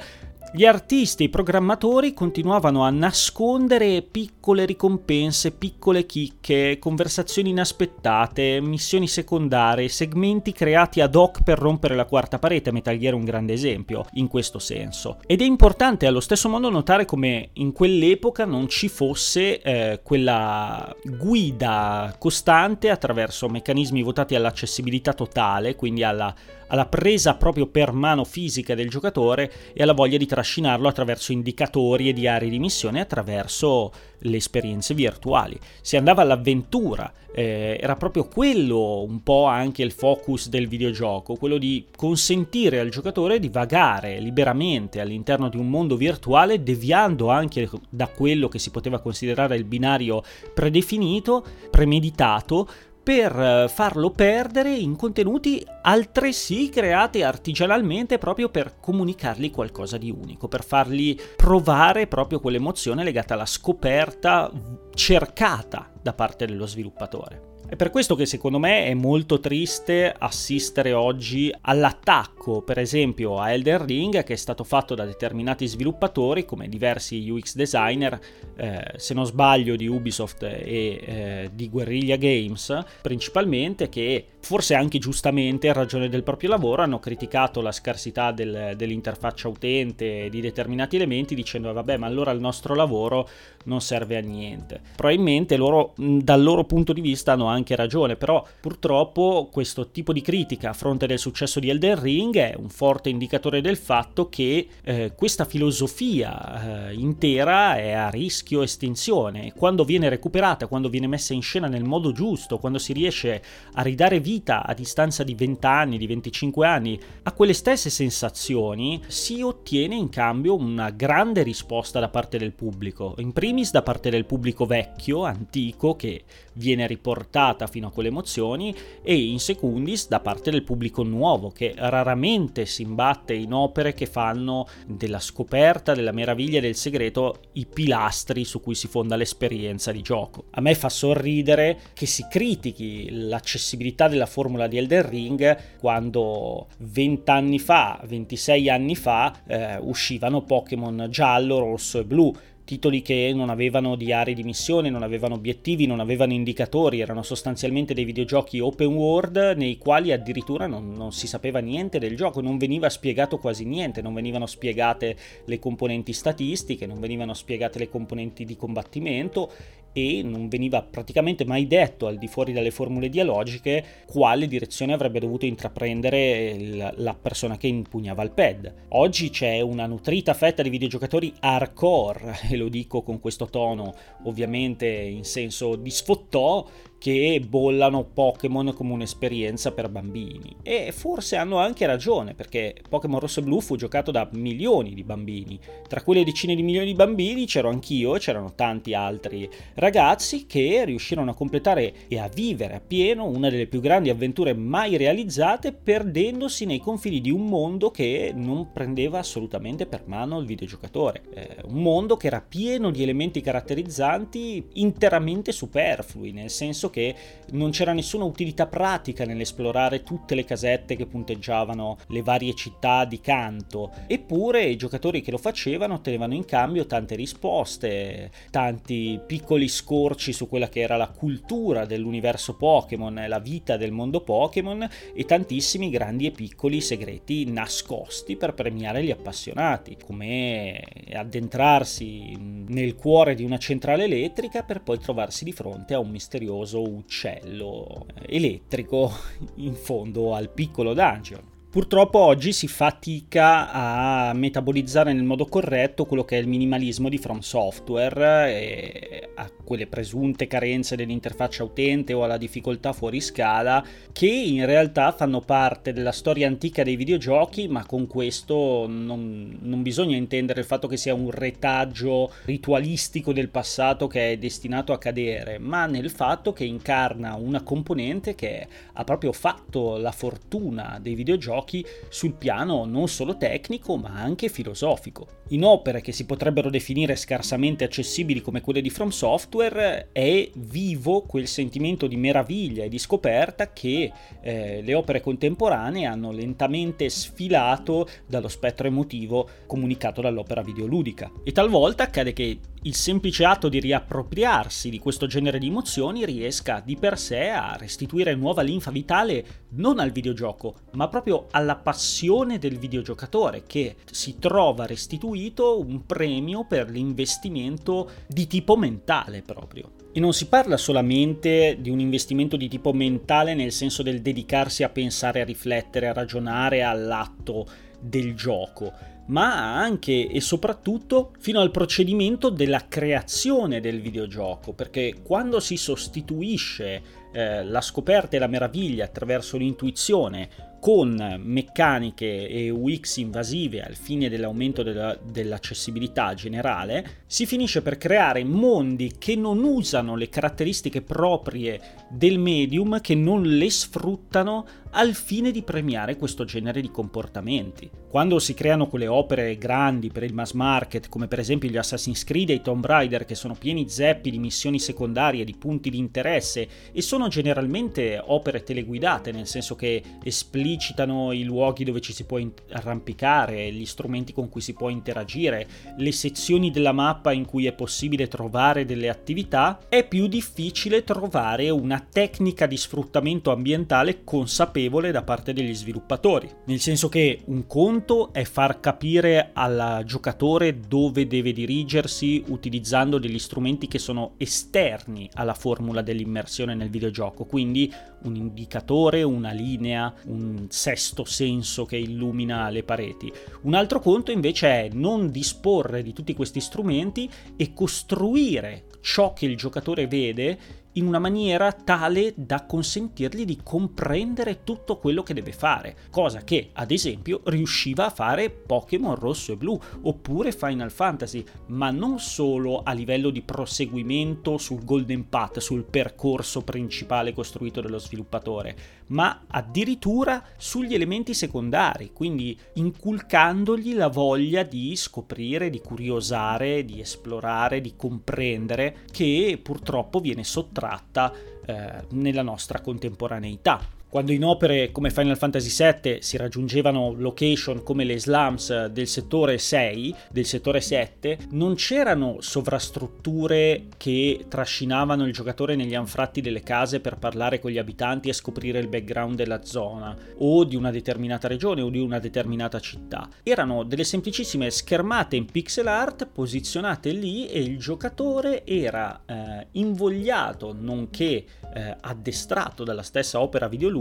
gli 0.54 0.66
artisti 0.66 1.24
e 1.24 1.26
i 1.26 1.30
programmatori 1.30 2.14
continuavano 2.14 2.84
a 2.84 2.90
nascondere 2.90 4.02
piccole 4.02 4.66
ricompense, 4.66 5.52
piccole 5.52 6.06
chicche, 6.06 6.78
conversazioni 6.80 7.50
inaspettate, 7.50 8.62
missioni 8.62 9.08
secondarie, 9.08 9.90
segmenti 9.90 10.54
creati 10.54 11.02
ad 11.02 11.16
hoc 11.16 11.44
per 11.44 11.60
rompere 11.60 11.96
la 11.96 12.06
quarta 12.06 12.40
parete. 12.40 12.72
Metal 12.72 12.98
Gear 12.98 13.14
è 13.14 13.18
un 13.18 13.26
grande 13.26 13.54
esempio 13.54 14.06
in 14.14 14.28
questo 14.28 14.58
senso. 14.58 15.18
Ed 15.28 15.42
è 15.42 15.46
importante 15.46 16.08
allo 16.08 16.22
stesso 16.22 16.48
modo 16.48 16.70
notare 16.70 17.06
come 17.06 17.50
in 17.54 17.74
quell'epoca 17.74 18.46
non 18.46 18.70
ci 18.70 18.88
fosse 18.88 19.62
eh, 19.62 20.00
quella 20.02 20.96
guida 21.04 22.16
costante 22.18 22.90
attraverso 22.90 23.50
meccanismi 23.50 24.02
votati 24.02 24.34
all'accessibilità 24.34 25.14
totale, 25.14 25.76
quindi 25.76 26.04
alla 26.04 26.34
alla 26.68 26.86
presa 26.86 27.36
proprio 27.36 27.68
per 27.68 27.92
mano 27.92 28.24
fisica 28.24 28.76
del 28.76 28.90
giocatore 28.90 29.52
e 29.74 29.84
alla 29.84 29.94
voglia 29.94 30.18
di 30.18 30.26
trascinarlo 30.38 30.88
attraverso 30.88 31.32
indicatori 31.32 32.10
e 32.10 32.14
diari 32.14 32.50
di 32.50 32.60
missione 32.60 33.00
attraverso 33.00 33.92
le 34.20 34.38
esperienze 34.38 34.94
virtuali. 34.94 35.60
Si 35.82 35.98
andava 35.98 36.22
all'avventura, 36.22 37.12
eh, 37.34 37.80
era 37.82 37.96
proprio 37.96 38.28
quello 38.28 39.02
un 39.02 39.24
po' 39.24 39.46
anche 39.46 39.82
il 39.82 39.92
focus 39.92 40.50
del 40.50 40.68
videogioco, 40.68 41.36
quello 41.36 41.58
di 41.58 41.88
consentire 41.96 42.80
al 42.80 42.90
giocatore 42.90 43.40
di 43.40 43.50
vagare 43.50 44.20
liberamente 44.20 45.02
all'interno 45.02 45.50
di 45.50 45.58
un 45.58 45.70
mondo 45.70 45.96
virtuale, 45.96 46.62
deviando 46.62 47.30
anche 47.30 47.68
da 47.90 48.08
quello 48.08 48.48
che 48.48 48.60
si 48.60 48.70
poteva 48.70 49.00
considerare 49.00 49.56
il 49.56 49.64
binario 49.64 50.22
predefinito, 50.54 51.44
premeditato, 51.72 52.68
per 53.08 53.40
eh, 53.40 53.68
farlo 53.70 54.10
perdere 54.10 54.76
in 54.76 54.98
contenuti 54.98 55.66
altresì 55.84 56.68
creati 56.68 57.24
artigianalmente 57.24 58.18
proprio 58.18 58.50
per 58.50 58.82
comunicargli 58.82 59.50
qualcosa 59.50 59.98
di 59.98 60.12
unico, 60.12 60.50
per 60.50 60.62
fargli 60.62 61.18
provare 61.38 62.08
proprio 62.08 62.42
quell'emozione 62.42 63.06
legata 63.06 63.36
alla 63.36 63.46
scoperta 63.46 64.52
cercata 64.94 65.90
da 66.02 66.12
parte 66.12 66.48
dello 66.48 66.66
sviluppatore. 66.66 67.47
È 67.70 67.76
per 67.76 67.90
questo 67.90 68.16
che 68.16 68.26
secondo 68.26 68.60
me 68.60 68.86
è 68.86 68.94
molto 68.94 69.42
triste 69.42 70.16
assistere 70.18 70.94
oggi 70.94 71.54
all'attacco, 71.60 72.62
per 72.62 72.80
esempio, 72.80 73.40
a 73.40 73.52
Elden 73.52 73.86
Ring 73.86 74.24
che 74.24 74.34
è 74.34 74.38
stato 74.38 74.64
fatto 74.64 74.96
da 74.96 75.04
determinati 75.04 75.68
sviluppatori 75.68 76.46
come 76.46 76.70
diversi 76.70 77.30
UX 77.30 77.56
designer, 77.56 78.18
eh, 78.56 78.94
se 78.96 79.14
non 79.14 79.26
sbaglio 79.26 79.76
di 79.76 79.86
Ubisoft 79.86 80.44
e 80.44 80.56
eh, 80.64 81.50
di 81.52 81.70
Guerrilla 81.70 82.16
Games 82.16 82.86
principalmente, 83.02 83.90
che 83.90 84.26
forse 84.48 84.76
anche 84.76 84.98
giustamente 84.98 85.68
a 85.68 85.74
ragione 85.74 86.08
del 86.08 86.24
proprio 86.24 86.48
lavoro 86.48 86.82
hanno 86.82 87.00
criticato 87.00 87.60
la 87.60 87.74
scarsità 87.74 88.32
del, 88.32 88.76
dell'interfaccia 88.78 89.50
utente 89.50 90.30
di 90.30 90.40
determinati 90.40 90.96
elementi 90.96 91.36
dicendo 91.36 91.74
vabbè 91.74 91.98
ma 91.98 92.08
allora 92.08 92.32
il 92.32 92.40
nostro 92.40 92.74
lavoro 92.74 93.28
non 93.66 93.82
serve 93.82 94.16
a 94.16 94.22
niente. 94.22 94.80
Probabilmente 94.96 95.58
loro 95.58 95.92
dal 95.98 96.42
loro 96.42 96.64
punto 96.64 96.94
di 96.94 97.02
vista 97.02 97.34
hanno 97.34 97.48
anche 97.48 97.76
ragione, 97.76 98.16
però 98.16 98.42
purtroppo 98.62 99.50
questo 99.52 99.90
tipo 99.90 100.14
di 100.14 100.22
critica 100.22 100.70
a 100.70 100.74
fronte 100.74 101.08
del 101.08 101.20
successo 101.20 101.60
di 101.60 101.68
Elden 101.68 102.00
Ring 102.00 102.38
è 102.38 102.56
un 102.58 102.70
forte 102.70 103.10
indicatore 103.10 103.60
del 103.60 103.76
fatto 103.76 104.30
che 104.30 104.66
eh, 104.82 105.12
questa 105.14 105.44
filosofia 105.44 106.88
eh, 106.88 106.94
intera 106.94 107.76
è 107.76 107.92
a 107.92 108.10
rischio 108.10 108.62
estinzione. 108.62 109.52
Quando 109.54 109.84
viene 109.84 110.08
recuperata, 110.08 110.68
quando 110.68 110.88
viene 110.88 111.08
messa 111.08 111.34
in 111.34 111.42
scena 111.42 111.68
nel 111.68 111.84
modo 111.84 112.14
giusto, 112.14 112.60
quando 112.60 112.80
si 112.80 112.94
riesce 112.94 113.42
a 113.74 113.82
ridare 113.82 114.22
vita 114.38 114.64
a 114.64 114.74
distanza 114.74 115.24
di 115.24 115.34
20 115.34 115.66
anni, 115.66 115.98
di 115.98 116.06
25 116.06 116.68
anni, 116.68 117.00
a 117.24 117.32
quelle 117.32 117.54
stesse 117.54 117.90
sensazioni, 117.90 119.02
si 119.08 119.42
ottiene 119.42 119.96
in 119.96 120.10
cambio 120.10 120.56
una 120.56 120.92
grande 120.92 121.42
risposta 121.42 122.00
da 122.00 122.10
parte 122.10 122.38
del 122.38 122.54
pubblico. 122.54 123.16
In 123.18 123.34
primis 123.34 123.72
da 123.72 123.82
parte 123.82 124.10
del 124.10 124.26
pubblico 124.26 124.66
vecchio, 124.66 125.24
antico, 125.24 125.96
che 125.96 126.24
viene 126.54 126.86
riportata 126.88 127.68
fino 127.68 127.88
a 127.88 127.92
quelle 127.92 128.10
emozioni, 128.10 128.76
e 129.02 129.16
in 129.16 129.40
secundis 129.40 130.08
da 130.08 130.20
parte 130.20 130.52
del 130.52 130.64
pubblico 130.64 131.04
nuovo, 131.04 131.50
che 131.50 131.74
raramente 131.76 132.66
si 132.66 132.84
imbatte 132.84 133.34
in 133.34 133.54
opere 133.54 133.94
che 133.94 134.06
fanno 134.06 134.68
della 134.86 135.20
scoperta, 135.20 135.96
della 135.96 136.12
meraviglia 136.12 136.60
e 136.60 136.62
del 136.62 136.76
segreto 136.76 137.40
i 137.54 137.66
pilastri 137.66 138.46
su 138.46 138.62
cui 138.62 138.76
si 138.76 138.88
fonda 138.88 139.16
l'esperienza 139.16 139.92
di 139.92 140.02
gioco. 140.02 140.46
A 140.52 140.62
me 140.62 140.76
fa 140.76 140.90
sorridere 140.90 141.80
che 141.94 142.06
si 142.06 142.26
critichi 142.30 143.08
l'accessibilità 143.10 144.08
della 144.08 144.27
formula 144.28 144.68
di 144.68 144.78
Elden 144.78 145.10
Ring 145.10 145.58
quando 145.80 146.68
20 146.78 147.32
anni 147.32 147.58
fa, 147.58 148.00
26 148.06 148.70
anni 148.70 148.96
fa, 148.96 149.34
eh, 149.48 149.78
uscivano 149.78 150.44
Pokémon 150.44 151.08
giallo, 151.10 151.58
rosso 151.58 152.00
e 152.00 152.06
blu 152.06 152.34
titoli 152.68 153.02
che 153.02 153.32
non 153.34 153.50
avevano 153.50 153.96
diari 153.96 154.34
di 154.34 154.44
missione, 154.44 154.90
non 154.90 155.02
avevano 155.02 155.36
obiettivi, 155.36 155.86
non 155.86 156.02
avevano 156.02 156.34
indicatori, 156.34 157.00
erano 157.00 157.24
sostanzialmente 157.24 157.94
dei 157.94 158.04
videogiochi 158.04 158.60
open 158.60 158.94
world 158.94 159.54
nei 159.56 159.78
quali 159.78 160.12
addirittura 160.12 160.68
non, 160.68 160.92
non, 160.92 161.14
si 161.14 161.28
sapeva 161.28 161.60
niente 161.60 161.98
del 161.98 162.18
gioco, 162.18 162.42
non 162.42 162.58
veniva 162.58 162.90
spiegato 162.90 163.38
quasi 163.38 163.64
niente, 163.64 164.02
non 164.02 164.14
venivano 164.14 164.46
spiegate 164.46 165.16
le 165.46 165.60
componenti 165.60 166.12
statistiche, 166.12 166.86
non 166.86 167.00
venivano 167.00 167.34
spiegate 167.34 167.80
le 167.80 167.88
componenti 167.88 168.44
di 168.44 168.58
combattimento 168.58 169.50
e 169.98 170.22
non 170.22 170.48
veniva 170.48 170.84
praticamente 170.84 171.44
mai 171.44 171.66
detto 171.66 172.06
al 172.06 172.20
di 172.20 172.28
fuori 172.28 172.54
dalle 172.54 172.70
formule 172.70 173.10
dialogiche 173.10 173.84
quale 174.06 174.48
direzione 174.48 174.94
avrebbe 174.94 175.20
dovuto 175.20 175.46
intraprendere 175.46 176.94
la 176.96 177.16
persona 177.20 177.58
che 177.58 177.66
impugnava 177.66 178.22
il 178.22 178.30
pad. 178.30 178.72
Oggi 178.90 179.32
c'è 179.32 179.60
una 179.62 179.88
nutrita 179.88 180.36
fetta 180.36 180.62
di 180.62 180.70
videogiocatori 180.70 181.34
hardcore, 181.40 182.42
e 182.52 182.58
lo 182.58 182.70
dico 182.70 183.02
con 183.02 183.20
questo 183.20 183.48
tono 183.48 183.96
ovviamente 184.26 184.86
in 184.86 185.24
senso 185.24 185.76
di 185.76 185.90
sfottò, 185.90 186.68
che 186.98 187.42
bollano 187.48 188.04
Pokémon 188.04 188.74
come 188.74 188.94
un'esperienza 188.94 189.72
per 189.72 189.90
bambini. 189.90 190.56
E 190.64 190.92
forse 190.92 191.36
hanno 191.36 191.58
anche 191.58 191.86
ragione, 191.86 192.34
perché 192.34 192.76
Pokémon 192.88 193.20
Rosso 193.20 193.40
e 193.40 193.44
Blu 193.44 193.62
fu 193.62 193.76
giocato 193.76 194.12
da 194.12 194.28
milioni 194.34 194.94
di 194.94 195.04
bambini. 195.04 195.60
Tra 195.88 196.02
quelle 196.02 196.24
decine 196.24 196.56
di 196.56 196.64
milioni 196.64 196.88
di 196.88 196.94
bambini 196.94 197.46
c'ero 197.46 197.70
anch'io 197.70 198.16
e 198.16 198.20
c'erano 198.20 198.54
tanti 198.56 198.94
altri 198.94 199.50
ragazzi 199.76 200.46
che 200.46 200.84
riuscirono 200.86 201.32
a 201.32 201.36
completare 201.36 201.94
e 202.08 202.20
a 202.20 202.30
vivere 202.34 202.76
appieno 202.76 203.26
una 203.26 203.50
delle 203.50 203.68
più 203.68 203.80
grandi 203.80 204.10
avventure 204.10 204.54
mai 204.54 204.98
realizzate, 204.98 205.74
perdendosi 205.74 206.66
nei 206.66 206.80
confini 206.80 207.22
di 207.22 207.32
un 207.32 207.46
mondo 207.48 207.92
che 207.92 208.32
non 208.36 208.72
prendeva 208.72 209.20
assolutamente 209.20 209.86
per 209.86 210.04
mano 210.06 210.40
il 210.40 210.46
videogiocatore. 210.46 211.22
Eh, 211.34 211.58
un 211.66 211.82
mondo 211.82 212.18
che 212.18 212.28
era 212.28 212.42
pieno 212.42 212.92
di 212.92 213.04
elementi 213.04 213.42
caratterizzanti 213.42 214.68
interamente 214.74 215.52
superflui, 215.52 216.32
nel 216.32 216.50
senso 216.50 216.87
senso 216.88 216.90
che 216.90 217.16
non 217.52 217.72
c'era 217.72 217.94
nessuna 217.94 218.26
utilità 218.26 218.68
pratica 218.68 219.26
nell'esplorare 219.26 220.04
tutte 220.04 220.36
le 220.36 220.44
casette 220.44 220.96
che 220.96 221.06
punteggiavano 221.06 221.98
le 222.08 222.22
varie 222.22 222.54
città 222.54 223.06
di 223.06 223.22
canto, 223.22 223.92
eppure 224.08 224.66
i 224.66 224.76
giocatori 224.76 225.22
che 225.22 225.32
lo 225.32 225.38
facevano 225.38 225.96
ottenevano 225.96 226.34
in 226.34 226.46
cambio 226.46 226.86
tante 226.86 227.16
risposte, 227.16 228.32
tanti 228.50 229.20
piccoli 229.26 229.68
scorci 229.68 230.34
su 230.34 230.48
quella 230.48 230.70
che 230.70 230.82
era 230.82 230.98
la 230.98 231.10
cultura 231.10 231.86
dell'universo 231.86 232.56
Pokémon, 232.56 233.26
la 233.28 233.40
vita 233.40 233.78
del 233.78 233.92
mondo 233.92 234.22
Pokémon 234.22 234.88
e 235.14 235.26
tantissimi 235.26 235.90
grandi 235.90 236.26
e 236.26 236.32
piccoli 236.32 236.82
segreti 236.82 237.50
nascosti 237.50 238.36
per 238.36 238.54
premiare 238.54 239.04
gli 239.04 239.12
appassionati, 239.12 239.98
come 240.04 240.84
addentrarsi 241.14 242.36
nel 242.68 242.96
cuore 242.96 243.36
di 243.36 243.44
una 243.44 243.58
centrale 243.58 244.04
elettrica 244.04 244.64
per 244.64 244.82
poi 244.82 245.00
trovarsi 245.00 245.44
di 245.44 245.52
fronte 245.54 245.94
a 245.94 246.00
un 246.00 246.10
misterioso 246.10 246.77
famoso 246.78 246.82
uccello 246.82 248.06
elettrico 248.26 249.12
in 249.58 249.74
fondo 249.74 250.36
al 250.36 250.50
piccolo 250.50 250.94
dungeon. 250.94 251.56
Purtroppo 251.70 252.20
oggi 252.20 252.54
si 252.54 252.68
fatica 252.68 253.72
a 253.72 254.34
metabolizzare 254.34 255.14
nel 255.14 255.26
modo 255.26 255.46
corretto 255.46 256.06
quello 256.06 256.24
che 256.24 256.38
è 256.38 256.40
il 256.40 256.48
minimalismo 256.48 257.10
di 257.10 257.18
From 257.18 257.40
Software 257.40 258.52
e 258.52 259.30
a 259.36 259.52
quelle 259.68 259.86
presunte 259.86 260.48
carenze 260.48 260.96
dell'interfaccia 260.96 261.66
utente 261.66 262.14
o 262.14 262.24
alla 262.24 262.38
difficoltà 262.38 262.94
fuori 262.94 263.20
scala 263.20 263.86
che 264.14 264.28
in 264.28 264.66
realtà 264.66 265.12
fanno 265.12 265.42
parte 265.42 265.92
della 265.92 266.14
storia 266.14 266.48
antica 266.48 266.84
dei 266.84 266.96
videogiochi 266.96 267.68
ma 267.68 267.86
con 267.86 268.08
questo 268.08 268.86
non, 268.88 269.58
non 269.62 269.82
bisogna 269.82 270.16
intendere 270.16 270.62
il 270.62 270.66
fatto 270.66 270.88
che 270.88 270.96
sia 270.96 271.14
un 271.14 271.30
retaggio 271.32 272.32
ritualistico 272.46 273.34
del 273.34 273.50
passato 273.50 274.08
che 274.08 274.32
è 274.32 274.38
destinato 274.38 274.94
a 274.94 274.98
cadere 274.98 275.60
ma 275.60 275.86
nel 275.86 276.10
fatto 276.10 276.54
che 276.54 276.64
incarna 276.64 277.36
una 277.36 277.62
componente 277.62 278.36
che 278.36 278.68
ha 278.94 279.04
proprio 279.04 279.34
fatto 279.34 279.98
la 279.98 280.12
fortuna 280.12 280.98
dei 281.02 281.14
videogiochi 281.14 281.56
giochi 281.58 281.86
sul 282.10 282.34
piano 282.34 282.86
non 282.86 283.08
solo 283.08 283.38
tecnico 283.38 283.98
ma 283.98 284.12
anche 284.14 284.50
filosofico. 284.50 285.37
In 285.50 285.64
opere 285.64 286.02
che 286.02 286.12
si 286.12 286.26
potrebbero 286.26 286.70
definire 286.70 287.16
scarsamente 287.16 287.86
accessibili 287.86 288.42
come 288.42 288.60
quelle 288.60 288.82
di 288.82 288.90
From 288.90 289.10
Software 289.10 290.10
è 290.12 290.50
vivo 290.56 291.22
quel 291.22 291.48
sentimento 291.48 292.06
di 292.06 292.18
meraviglia 292.18 292.84
e 292.84 292.90
di 292.90 292.98
scoperta 292.98 293.72
che 293.72 294.12
eh, 294.42 294.82
le 294.82 294.94
opere 294.94 295.22
contemporanee 295.22 296.06
hanno 296.06 296.32
lentamente 296.32 297.08
sfilato 297.08 298.10
dallo 298.26 298.50
spettro 298.50 298.88
emotivo 298.88 299.48
comunicato 299.66 300.20
dall'opera 300.20 300.62
videoludica. 300.62 301.32
E 301.46 301.54
talvolta 301.54 302.04
accade 302.04 302.34
che 302.34 302.60
il 302.88 302.96
semplice 302.96 303.44
atto 303.44 303.68
di 303.68 303.82
riappropriarsi 303.82 304.90
di 304.90 304.98
questo 304.98 305.28
genere 305.28 305.60
di 305.60 305.68
emozioni 305.68 306.24
riesca 306.24 306.82
di 306.84 306.96
per 306.96 307.20
sé 307.20 307.50
a 307.50 307.76
restituire 307.78 308.34
nuova 308.34 308.62
linfa 308.62 308.92
vitale 308.92 309.66
non 309.72 310.00
al 310.00 310.12
videogioco, 310.12 310.76
ma 310.94 311.10
proprio 311.10 311.48
alla 311.52 311.76
passione 311.76 312.58
del 312.60 312.80
videogiocatore 312.80 313.64
che 313.68 313.98
si 314.10 314.40
trova 314.40 314.86
restituito 314.86 315.78
un 315.82 316.06
premio 316.06 316.64
per 316.64 316.90
l'investimento 316.90 318.10
di 318.26 318.48
tipo 318.48 318.78
mentale 318.78 319.42
proprio. 319.42 319.92
E 320.14 320.22
non 320.22 320.32
si 320.32 320.48
parla 320.48 320.78
solamente 320.78 321.78
di 321.82 321.90
un 321.90 322.00
investimento 322.00 322.56
di 322.56 322.70
tipo 322.70 322.94
mentale 322.94 323.54
nel 323.54 323.74
senso 323.74 324.02
del 324.02 324.22
dedicarsi 324.22 324.84
a 324.84 324.90
pensare, 324.90 325.42
a 325.42 325.46
riflettere, 325.46 326.08
a 326.08 326.14
ragionare 326.14 326.84
all'atto 326.84 327.68
del 328.00 328.34
gioco, 328.34 328.94
ma 329.28 329.80
anche 329.80 330.28
e 330.28 330.42
soprattutto 330.42 331.32
fino 331.40 331.60
al 331.60 331.72
procedimento 331.72 332.50
della 332.50 332.88
creazione 332.88 333.80
del 333.80 334.02
videogioco, 334.02 334.74
perché 334.74 335.16
quando 335.24 335.60
si 335.60 335.78
sostituisce 335.78 337.02
eh, 337.32 337.64
la 337.64 337.82
scoperta 337.82 338.36
e 338.36 338.40
la 338.40 338.48
meraviglia 338.48 339.06
attraverso 339.06 339.58
l'intuizione 339.58 340.76
con 340.80 341.42
meccaniche 341.44 342.48
e 342.48 342.70
UX 342.70 343.18
invasive 343.18 343.82
al 343.82 343.96
fine 343.96 344.30
dell'aumento 344.30 344.84
della, 344.84 345.18
dell'accessibilità 345.22 346.34
generale, 346.34 347.24
si 347.26 347.46
finisce 347.46 347.82
per 347.82 347.98
creare 347.98 348.44
mondi 348.44 349.14
che 349.18 349.36
non 349.36 349.64
usano 349.64 350.16
le 350.16 350.30
caratteristiche 350.30 351.02
proprie 351.02 352.06
del 352.10 352.40
medium, 352.40 353.02
che 353.02 353.16
non 353.16 353.42
le 353.44 353.70
sfruttano 353.70 354.66
al 354.92 355.14
fine 355.14 355.52
di 355.52 355.64
premiare 355.64 356.16
questo 356.16 356.46
genere 356.46 356.80
di 356.80 356.90
comportamenti. 356.90 357.90
Quando 358.10 358.40
si 358.40 358.54
creano 358.54 358.88
quelle 358.88 359.08
opere 359.08 359.58
grandi 359.58 360.10
per 360.10 360.24
il 360.24 360.34
mass 360.34 360.54
market, 360.54 361.10
come 361.10 361.28
per 361.28 361.40
esempio 361.40 361.70
gli 361.70 361.78
Assassin's 361.78 362.24
Creed 362.24 362.50
e 362.50 362.54
i 362.54 362.62
Tomb 362.62 362.86
Raider, 362.86 363.26
che 363.26 363.36
sono 363.36 363.54
pieni 363.54 363.90
zeppi 363.90 364.32
di 364.32 364.40
missioni 364.40 364.80
secondarie, 364.80 365.44
di 365.44 365.56
punti 365.56 365.90
di 365.90 365.98
interesse 365.98 366.68
e 366.92 367.02
sono 367.02 367.28
generalmente 367.28 368.22
opere 368.24 368.64
teleguidate, 368.64 369.32
nel 369.32 369.46
senso 369.46 369.76
che 369.76 370.02
esplicitano 370.24 370.67
i 370.74 371.44
luoghi 371.44 371.84
dove 371.84 372.02
ci 372.02 372.14
si 372.14 372.26
può 372.26 372.40
arrampicare, 372.72 373.72
gli 373.72 373.86
strumenti 373.86 374.34
con 374.34 374.50
cui 374.50 374.62
si 374.62 374.74
può 374.74 374.90
interagire, 374.90 375.68
le 375.98 376.12
sezioni 376.12 376.72
della 376.72 376.92
mappa 376.92 377.32
in 377.32 377.46
cui 377.46 377.66
è 377.66 377.74
possibile 377.74 378.28
trovare 378.28 378.86
delle 378.86 379.10
attività, 379.10 379.80
è 379.88 380.06
più 380.06 380.28
difficile 380.28 381.04
trovare 381.04 381.70
una 381.70 382.00
tecnica 382.00 382.66
di 382.66 382.78
sfruttamento 382.78 383.52
ambientale 383.52 384.24
consapevole 384.24 385.12
da 385.12 385.24
parte 385.24 385.54
degli 385.54 385.74
sviluppatori. 385.74 386.50
Nel 386.66 386.80
senso 386.80 387.10
che 387.10 387.42
un 387.46 387.66
conto 387.68 388.34
è 388.34 388.44
far 388.44 388.80
capire 388.80 389.52
al 389.54 390.04
giocatore 390.06 390.80
dove 390.80 391.28
deve 391.28 391.54
dirigersi 391.54 392.44
utilizzando 392.48 393.18
degli 393.18 393.40
strumenti 393.40 393.88
che 393.88 394.00
sono 394.00 394.34
esterni 394.38 395.30
alla 395.34 395.54
formula 395.54 396.02
dell'immersione 396.02 396.76
nel 396.76 396.90
videogioco, 396.90 397.46
quindi 397.46 397.92
un 398.28 398.36
indicatore, 398.36 399.24
una 399.24 399.52
linea, 399.52 400.14
un 400.26 400.68
sesto 400.70 401.26
senso 401.26 401.86
che 401.86 401.98
illumina 401.98 402.70
le 402.70 402.84
pareti. 402.84 403.32
Un 403.62 403.74
altro 403.74 404.00
conto 404.00 404.32
invece 404.32 404.68
è 404.68 404.90
non 404.92 405.32
disporre 405.32 406.04
di 406.04 406.14
tutti 406.14 406.34
questi 406.34 406.60
strumenti 406.60 407.30
e 407.56 407.74
costruire 407.74 408.86
ciò 409.02 409.34
che 409.34 409.46
il 409.46 409.58
giocatore 409.58 410.08
vede 410.08 410.86
in 410.98 411.06
una 411.06 411.20
maniera 411.20 411.72
tale 411.72 412.34
da 412.36 412.66
consentirgli 412.66 413.46
di 413.46 413.60
comprendere 413.64 414.64
tutto 414.64 414.98
quello 414.98 415.24
che 415.24 415.34
deve 415.34 415.52
fare, 415.52 415.96
cosa 416.10 416.44
che 416.44 416.70
ad 416.74 416.92
esempio 416.92 417.42
riusciva 417.46 418.08
a 418.08 418.10
fare 418.10 418.50
Pokémon 418.50 419.16
rosso 419.16 419.54
e 419.54 419.58
blu 419.58 419.80
oppure 420.02 420.52
Final 420.52 420.92
Fantasy, 420.92 421.44
ma 421.68 421.92
non 421.92 422.20
solo 422.20 422.82
a 422.84 422.92
livello 422.94 423.30
di 423.30 423.42
proseguimento 423.42 424.58
sul 424.58 424.84
Golden 424.84 425.30
Path, 425.30 425.60
sul 425.60 425.84
percorso 425.84 426.64
principale 426.64 427.34
costruito 427.34 427.80
dallo 427.80 428.00
sviluppatore, 428.00 428.76
ma 429.08 429.44
addirittura 429.48 430.44
sugli 430.58 430.94
elementi 430.94 431.34
secondari, 431.34 432.12
quindi 432.14 432.58
inculcandogli 432.74 433.94
la 433.94 434.08
voglia 434.08 434.64
di 434.64 434.96
scoprire, 434.96 435.70
di 435.70 435.80
curiosare, 435.80 436.84
di 436.84 437.00
esplorare, 437.00 437.82
di 437.82 437.96
comprendere, 437.96 439.00
che 439.12 439.60
purtroppo 439.62 440.20
viene 440.20 440.44
sottratta 440.44 441.32
eh, 441.66 442.06
nella 442.12 442.42
nostra 442.44 442.82
contemporaneità. 442.82 443.96
Quando 444.10 444.32
in 444.32 444.46
opere 444.46 444.94
come 444.94 445.12
Final 445.12 445.38
Fantasy 445.38 445.84
VII 445.84 446.20
si 446.22 446.38
raggiungevano 446.38 447.14
location 447.18 447.84
come 447.84 448.06
le 448.06 448.18
slums 448.18 448.86
del 448.86 449.06
settore 449.06 449.58
6, 449.58 450.16
del 450.32 450.46
settore 450.46 450.80
7, 450.80 451.38
non 451.52 451.76
c'erano 451.76 452.38
sovrastrutture 452.40 453.88
che 453.98 454.46
trascinavano 454.48 455.26
il 455.26 455.34
giocatore 455.34 455.76
negli 455.76 455.94
anfratti 455.94 456.40
delle 456.40 456.64
case 456.64 457.02
per 457.02 457.18
parlare 457.18 457.60
con 457.60 457.70
gli 457.70 457.78
abitanti 457.78 458.30
e 458.30 458.34
scoprire 458.34 458.80
il 458.80 458.88
background 458.88 459.36
della 459.36 459.66
zona, 459.66 460.16
o 460.38 460.64
di 460.64 460.78
una 460.78 460.90
determinata 460.90 461.50
regione 461.50 461.82
o 461.82 461.90
di 461.90 462.00
una 462.00 462.20
determinata 462.20 462.80
città. 462.80 463.28
Erano 463.44 463.84
delle 463.84 464.06
semplicissime 464.06 464.70
schermate 464.70 465.36
in 465.36 465.48
pixel 465.48 465.88
art 465.88 466.28
posizionate 466.28 467.12
lì 467.12 467.50
e 467.50 467.60
il 467.60 467.78
giocatore 467.78 468.66
era 468.66 469.24
eh, 469.26 469.68
invogliato, 469.72 470.74
nonché 470.80 471.44
eh, 471.74 471.98
addestrato 472.00 472.86
dalla 472.86 473.04
stessa 473.04 473.42
opera 473.42 473.68
videoludica 473.68 473.96